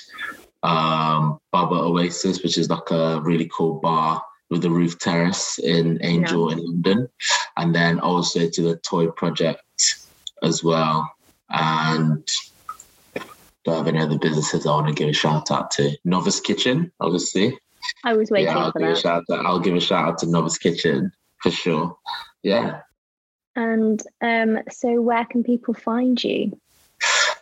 um, 0.62 1.38
Baba 1.52 1.76
Oasis, 1.76 2.42
which 2.42 2.58
is 2.58 2.70
like 2.70 2.90
a 2.90 3.20
really 3.22 3.50
cool 3.54 3.80
bar 3.80 4.22
with 4.50 4.64
a 4.64 4.70
roof 4.70 4.98
terrace 4.98 5.58
in 5.58 5.98
Angel 6.02 6.50
yeah. 6.50 6.56
in 6.56 6.64
London, 6.64 7.08
and 7.56 7.74
then 7.74 8.00
also 8.00 8.48
to 8.48 8.62
the 8.62 8.76
Toy 8.76 9.08
Project 9.08 9.62
as 10.42 10.62
well. 10.62 11.10
And 11.50 12.28
have 13.72 13.86
any 13.86 14.00
other 14.00 14.18
businesses 14.18 14.66
I 14.66 14.70
want 14.70 14.88
to 14.88 14.94
give 14.94 15.08
a 15.08 15.12
shout 15.12 15.50
out 15.50 15.70
to. 15.72 15.96
Novice 16.04 16.40
Kitchen, 16.40 16.92
obviously. 17.00 17.58
I 18.02 18.14
was 18.14 18.30
waiting 18.30 18.48
yeah, 18.48 18.58
I'll 18.58 18.72
for 18.72 18.78
give 18.78 18.88
that. 18.88 18.98
A 18.98 19.00
shout 19.00 19.24
out, 19.30 19.46
I'll 19.46 19.60
give 19.60 19.74
a 19.74 19.80
shout 19.80 20.08
out 20.08 20.18
to 20.18 20.26
Novice 20.26 20.58
Kitchen 20.58 21.12
for 21.42 21.50
sure. 21.50 21.96
Yeah. 22.42 22.80
And 23.56 24.02
um, 24.20 24.58
so, 24.70 25.00
where 25.00 25.24
can 25.24 25.44
people 25.44 25.74
find 25.74 26.22
you? 26.22 26.58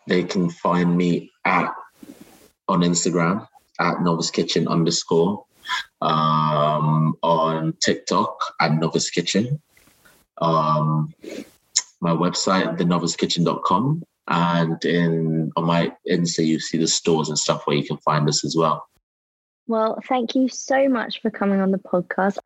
They 0.07 0.25
can 0.25 0.51
find 0.51 0.97
me 0.97 1.31
at 1.45 1.73
on 2.69 2.81
Instagram 2.81 3.47
at 3.81 4.03
Novice 4.03 4.31
Kitchen 4.31 4.69
underscore, 4.69 5.45
um, 6.01 7.17
on 7.23 7.75
TikTok 7.81 8.55
at 8.61 8.73
Novice 8.73 9.11
Kitchen, 9.11 9.61
um, 10.39 11.15
my 12.01 12.11
website 12.11 12.79
thenovicekitchen.com, 12.79 14.03
and 14.29 14.85
in 14.85 15.51
on 15.57 15.65
my 15.65 15.93
Insta 16.09 16.45
you 16.45 16.61
see 16.61 16.79
the 16.79 16.87
stores 16.87 17.29
and 17.29 17.39
stuff 17.39 17.63
where 17.67 17.77
you 17.77 17.85
can 17.85 17.99
find 17.99 18.29
us 18.29 18.45
as 18.45 18.57
well. 18.57 18.87
Well, 19.67 19.99
thank 20.09 20.35
you 20.35 20.49
so 20.49 20.89
much 20.89 21.21
for 21.23 21.31
coming 21.31 21.61
on 21.61 21.71
the 21.71 21.79
podcast. 21.79 22.39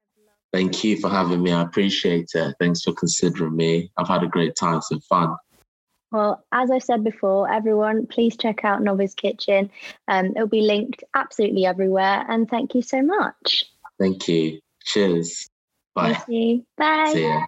Thank 0.53 0.85
you 0.85 0.99
for 0.99 1.11
having 1.11 1.43
me. 1.43 1.53
I 1.53 1.63
appreciate 1.63 2.31
it. 2.35 2.55
Thanks 2.59 2.83
for 2.83 2.93
considering 2.93 3.57
me. 3.57 3.91
I've 3.97 4.09
had 4.09 4.23
a 4.23 4.29
great 4.29 4.55
time. 4.57 4.77
It's 4.77 4.89
been 4.89 5.01
fun. 5.01 5.37
Well, 6.13 6.45
as 6.53 6.71
I 6.71 6.79
said 6.79 7.03
before, 7.03 7.53
everyone, 7.53 8.07
please 8.07 8.37
check 8.37 8.65
out 8.65 8.83
Novice 8.83 9.15
Kitchen. 9.15 9.71
Um, 10.09 10.27
it'll 10.27 10.47
be 10.47 10.63
linked 10.63 11.03
absolutely 11.15 11.67
everywhere. 11.67 12.25
And 12.29 12.49
thank 12.49 12.75
you 12.75 12.83
so 12.83 13.03
much. 13.03 13.65
Thank 13.99 14.29
you. 14.29 14.61
Cheers. 14.85 15.49
Bye. 15.95 16.15
Thank 16.15 16.29
you. 16.29 16.67
Bye. 16.77 17.11
See 17.13 17.23
ya. 17.25 17.47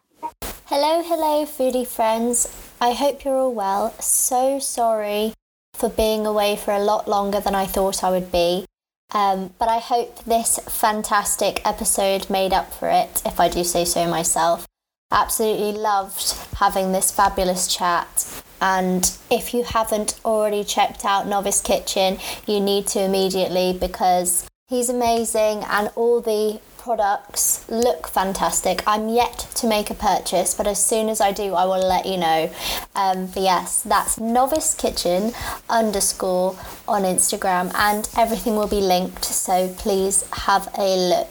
Hello, 0.66 1.02
hello, 1.02 1.46
foodie 1.46 1.86
friends. 1.86 2.67
I 2.80 2.92
hope 2.92 3.24
you're 3.24 3.34
all 3.34 3.54
well. 3.54 3.92
So 4.00 4.60
sorry 4.60 5.34
for 5.74 5.88
being 5.88 6.26
away 6.26 6.56
for 6.56 6.72
a 6.72 6.78
lot 6.78 7.08
longer 7.08 7.40
than 7.40 7.54
I 7.54 7.66
thought 7.66 8.04
I 8.04 8.10
would 8.10 8.30
be. 8.30 8.66
Um, 9.12 9.54
but 9.58 9.68
I 9.68 9.78
hope 9.78 10.24
this 10.24 10.60
fantastic 10.68 11.60
episode 11.64 12.28
made 12.28 12.52
up 12.52 12.72
for 12.72 12.88
it, 12.88 13.22
if 13.24 13.40
I 13.40 13.48
do 13.48 13.64
say 13.64 13.84
so 13.84 14.06
myself. 14.06 14.66
Absolutely 15.10 15.72
loved 15.72 16.34
having 16.58 16.92
this 16.92 17.10
fabulous 17.10 17.66
chat. 17.74 18.42
And 18.60 19.10
if 19.30 19.54
you 19.54 19.64
haven't 19.64 20.20
already 20.24 20.62
checked 20.62 21.04
out 21.04 21.26
Novice 21.26 21.62
Kitchen, 21.62 22.18
you 22.46 22.60
need 22.60 22.86
to 22.88 23.00
immediately 23.00 23.76
because 23.78 24.46
he's 24.68 24.88
amazing 24.88 25.64
and 25.64 25.90
all 25.96 26.20
the 26.20 26.60
products 26.88 27.68
look 27.68 28.08
fantastic. 28.08 28.82
I'm 28.86 29.10
yet 29.10 29.46
to 29.56 29.66
make 29.66 29.90
a 29.90 29.94
purchase, 29.94 30.54
but 30.54 30.66
as 30.66 30.82
soon 30.82 31.10
as 31.10 31.20
I 31.20 31.32
do, 31.32 31.52
I 31.52 31.66
will 31.66 31.86
let 31.86 32.06
you 32.06 32.16
know. 32.16 32.50
Um, 32.96 33.26
but 33.26 33.42
yes, 33.42 33.82
that's 33.82 34.18
Novice 34.18 34.74
Kitchen 34.74 35.32
underscore 35.68 36.56
on 36.88 37.02
Instagram, 37.02 37.74
and 37.74 38.08
everything 38.16 38.56
will 38.56 38.68
be 38.68 38.80
linked. 38.80 39.26
So 39.26 39.68
please 39.76 40.24
have 40.32 40.72
a 40.78 40.96
look. 41.10 41.28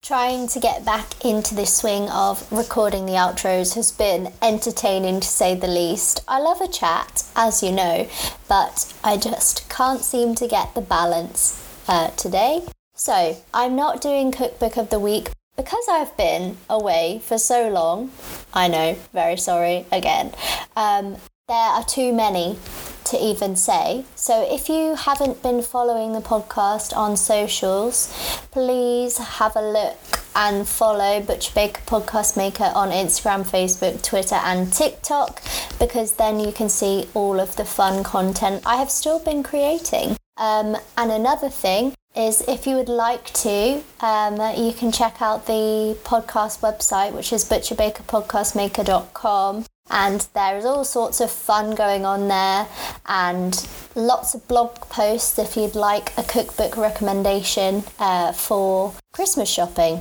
Trying 0.00 0.46
to 0.46 0.60
get 0.60 0.84
back 0.84 1.24
into 1.24 1.56
the 1.56 1.66
swing 1.66 2.08
of 2.10 2.46
recording 2.52 3.06
the 3.06 3.14
outros 3.14 3.74
has 3.74 3.90
been 3.90 4.32
entertaining 4.40 5.18
to 5.18 5.26
say 5.26 5.56
the 5.56 5.66
least. 5.66 6.22
I 6.28 6.38
love 6.38 6.60
a 6.60 6.68
chat, 6.68 7.24
as 7.34 7.64
you 7.64 7.72
know, 7.72 8.08
but 8.48 8.94
I 9.02 9.16
just 9.16 9.68
can't 9.68 10.02
seem 10.02 10.36
to 10.36 10.46
get 10.46 10.76
the 10.76 10.80
balance 10.80 11.66
uh, 11.88 12.10
today. 12.10 12.62
So, 13.00 13.34
I'm 13.54 13.76
not 13.76 14.02
doing 14.02 14.30
Cookbook 14.30 14.76
of 14.76 14.90
the 14.90 15.00
Week 15.00 15.30
because 15.56 15.86
I've 15.88 16.14
been 16.18 16.58
away 16.68 17.22
for 17.24 17.38
so 17.38 17.70
long. 17.70 18.10
I 18.52 18.68
know, 18.68 18.94
very 19.14 19.38
sorry 19.38 19.86
again. 19.90 20.34
Um, 20.76 21.16
there 21.48 21.56
are 21.56 21.82
too 21.82 22.12
many 22.12 22.58
to 23.04 23.16
even 23.16 23.56
say. 23.56 24.04
So, 24.16 24.46
if 24.52 24.68
you 24.68 24.96
haven't 24.96 25.42
been 25.42 25.62
following 25.62 26.12
the 26.12 26.20
podcast 26.20 26.94
on 26.94 27.16
socials, 27.16 28.12
please 28.50 29.16
have 29.16 29.56
a 29.56 29.62
look 29.62 30.20
and 30.36 30.68
follow 30.68 31.22
Butcher 31.22 31.54
Baker 31.54 31.80
Podcast 31.86 32.36
Maker 32.36 32.70
on 32.74 32.90
Instagram, 32.90 33.48
Facebook, 33.48 34.02
Twitter, 34.02 34.34
and 34.34 34.70
TikTok 34.70 35.40
because 35.78 36.12
then 36.16 36.38
you 36.38 36.52
can 36.52 36.68
see 36.68 37.08
all 37.14 37.40
of 37.40 37.56
the 37.56 37.64
fun 37.64 38.04
content 38.04 38.62
I 38.66 38.76
have 38.76 38.90
still 38.90 39.20
been 39.20 39.42
creating. 39.42 40.18
Um, 40.36 40.76
and 40.98 41.10
another 41.10 41.48
thing 41.48 41.94
is 42.14 42.42
if 42.48 42.66
you 42.66 42.76
would 42.76 42.88
like 42.88 43.30
to, 43.32 43.82
um, 44.00 44.40
you 44.56 44.72
can 44.72 44.90
check 44.90 45.22
out 45.22 45.46
the 45.46 45.96
podcast 46.04 46.58
website, 46.60 47.12
which 47.12 47.32
is 47.32 47.44
butcherbakerpodcastmaker.com. 47.44 49.64
And 49.92 50.24
there 50.34 50.56
is 50.56 50.64
all 50.64 50.84
sorts 50.84 51.20
of 51.20 51.32
fun 51.32 51.74
going 51.74 52.04
on 52.04 52.28
there, 52.28 52.68
and 53.06 53.68
lots 53.96 54.34
of 54.34 54.46
blog 54.46 54.76
posts 54.82 55.36
if 55.36 55.56
you'd 55.56 55.74
like 55.74 56.16
a 56.16 56.22
cookbook 56.22 56.76
recommendation 56.76 57.82
uh, 57.98 58.30
for 58.30 58.94
Christmas 59.12 59.48
shopping, 59.48 60.00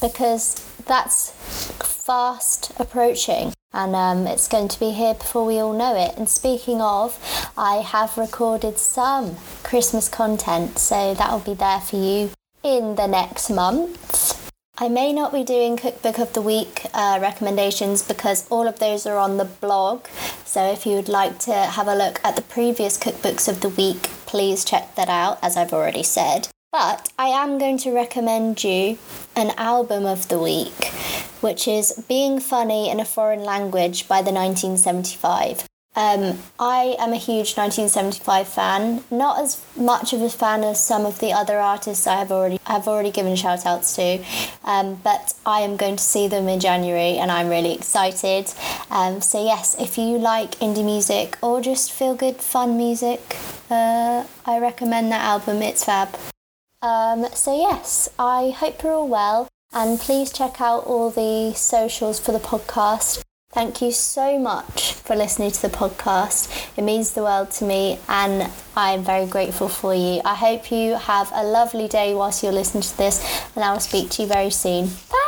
because 0.00 0.68
that's 0.86 1.30
fast 2.08 2.72
approaching 2.80 3.52
and 3.74 3.94
um, 3.94 4.26
it's 4.26 4.48
going 4.48 4.66
to 4.66 4.80
be 4.80 4.92
here 4.92 5.12
before 5.12 5.44
we 5.44 5.58
all 5.58 5.74
know 5.74 5.94
it. 5.94 6.16
And 6.16 6.26
speaking 6.26 6.80
of, 6.80 7.18
I 7.54 7.82
have 7.82 8.16
recorded 8.16 8.78
some 8.78 9.36
Christmas 9.62 10.08
content, 10.08 10.78
so 10.78 11.12
that 11.12 11.30
will 11.30 11.40
be 11.40 11.52
there 11.52 11.80
for 11.80 11.96
you 11.96 12.30
in 12.62 12.94
the 12.94 13.06
next 13.06 13.50
month. 13.50 14.50
I 14.78 14.88
may 14.88 15.12
not 15.12 15.34
be 15.34 15.44
doing 15.44 15.76
Cookbook 15.76 16.18
of 16.18 16.32
the 16.32 16.40
Week 16.40 16.86
uh, 16.94 17.18
recommendations 17.20 18.02
because 18.02 18.48
all 18.48 18.66
of 18.66 18.78
those 18.78 19.04
are 19.04 19.18
on 19.18 19.36
the 19.36 19.44
blog. 19.44 20.06
So 20.46 20.64
if 20.64 20.86
you 20.86 20.94
would 20.94 21.10
like 21.10 21.38
to 21.40 21.52
have 21.52 21.88
a 21.88 21.94
look 21.94 22.22
at 22.24 22.36
the 22.36 22.42
previous 22.42 22.96
cookbooks 22.96 23.48
of 23.48 23.60
the 23.60 23.68
week, 23.68 24.04
please 24.24 24.64
check 24.64 24.94
that 24.94 25.10
out, 25.10 25.38
as 25.42 25.58
I've 25.58 25.74
already 25.74 26.04
said. 26.04 26.48
But 26.70 27.10
I 27.18 27.28
am 27.28 27.56
going 27.56 27.78
to 27.78 27.92
recommend 27.92 28.62
you 28.62 28.98
an 29.34 29.52
album 29.56 30.04
of 30.04 30.28
the 30.28 30.38
week, 30.38 30.92
which 31.40 31.66
is 31.66 32.04
Being 32.06 32.40
Funny 32.40 32.90
in 32.90 33.00
a 33.00 33.06
Foreign 33.06 33.42
Language 33.42 34.06
by 34.06 34.20
the 34.20 34.32
1975. 34.32 35.66
Um, 35.96 36.38
I 36.60 36.94
am 36.98 37.14
a 37.14 37.16
huge 37.16 37.56
1975 37.56 38.46
fan, 38.46 39.02
not 39.10 39.40
as 39.40 39.64
much 39.76 40.12
of 40.12 40.20
a 40.20 40.28
fan 40.28 40.62
as 40.62 40.78
some 40.78 41.06
of 41.06 41.20
the 41.20 41.32
other 41.32 41.56
artists 41.56 42.06
I 42.06 42.16
have 42.16 42.30
already 42.30 42.60
have 42.66 42.86
already 42.86 43.10
given 43.10 43.34
shout 43.34 43.64
outs 43.64 43.96
to, 43.96 44.22
um, 44.62 45.00
but 45.02 45.32
I 45.46 45.62
am 45.62 45.76
going 45.76 45.96
to 45.96 46.04
see 46.04 46.28
them 46.28 46.48
in 46.48 46.60
January 46.60 47.16
and 47.16 47.32
I'm 47.32 47.48
really 47.48 47.72
excited. 47.72 48.52
Um, 48.90 49.22
so 49.22 49.42
yes, 49.42 49.74
if 49.80 49.96
you 49.96 50.18
like 50.18 50.50
indie 50.56 50.84
music 50.84 51.38
or 51.42 51.62
just 51.62 51.90
feel 51.92 52.14
good 52.14 52.36
fun 52.36 52.76
music, 52.76 53.36
uh, 53.70 54.24
I 54.44 54.58
recommend 54.58 55.10
that 55.12 55.22
album. 55.22 55.62
It's 55.62 55.82
fab. 55.82 56.16
Um, 56.80 57.26
so, 57.34 57.56
yes, 57.56 58.08
I 58.18 58.50
hope 58.50 58.82
you're 58.82 58.92
all 58.92 59.08
well, 59.08 59.48
and 59.72 59.98
please 59.98 60.32
check 60.32 60.60
out 60.60 60.84
all 60.84 61.10
the 61.10 61.52
socials 61.54 62.20
for 62.20 62.32
the 62.32 62.38
podcast. 62.38 63.22
Thank 63.50 63.80
you 63.82 63.92
so 63.92 64.38
much 64.38 64.92
for 64.92 65.16
listening 65.16 65.50
to 65.50 65.62
the 65.62 65.70
podcast. 65.70 66.68
It 66.76 66.82
means 66.82 67.12
the 67.12 67.22
world 67.22 67.50
to 67.52 67.64
me, 67.64 67.98
and 68.08 68.50
I'm 68.76 69.02
very 69.02 69.26
grateful 69.26 69.68
for 69.68 69.94
you. 69.94 70.20
I 70.24 70.34
hope 70.34 70.70
you 70.70 70.94
have 70.94 71.32
a 71.34 71.42
lovely 71.42 71.88
day 71.88 72.14
whilst 72.14 72.42
you're 72.42 72.52
listening 72.52 72.82
to 72.82 72.96
this, 72.96 73.44
and 73.56 73.64
I 73.64 73.72
will 73.72 73.80
speak 73.80 74.10
to 74.10 74.22
you 74.22 74.28
very 74.28 74.50
soon. 74.50 74.86
Bye! 75.10 75.27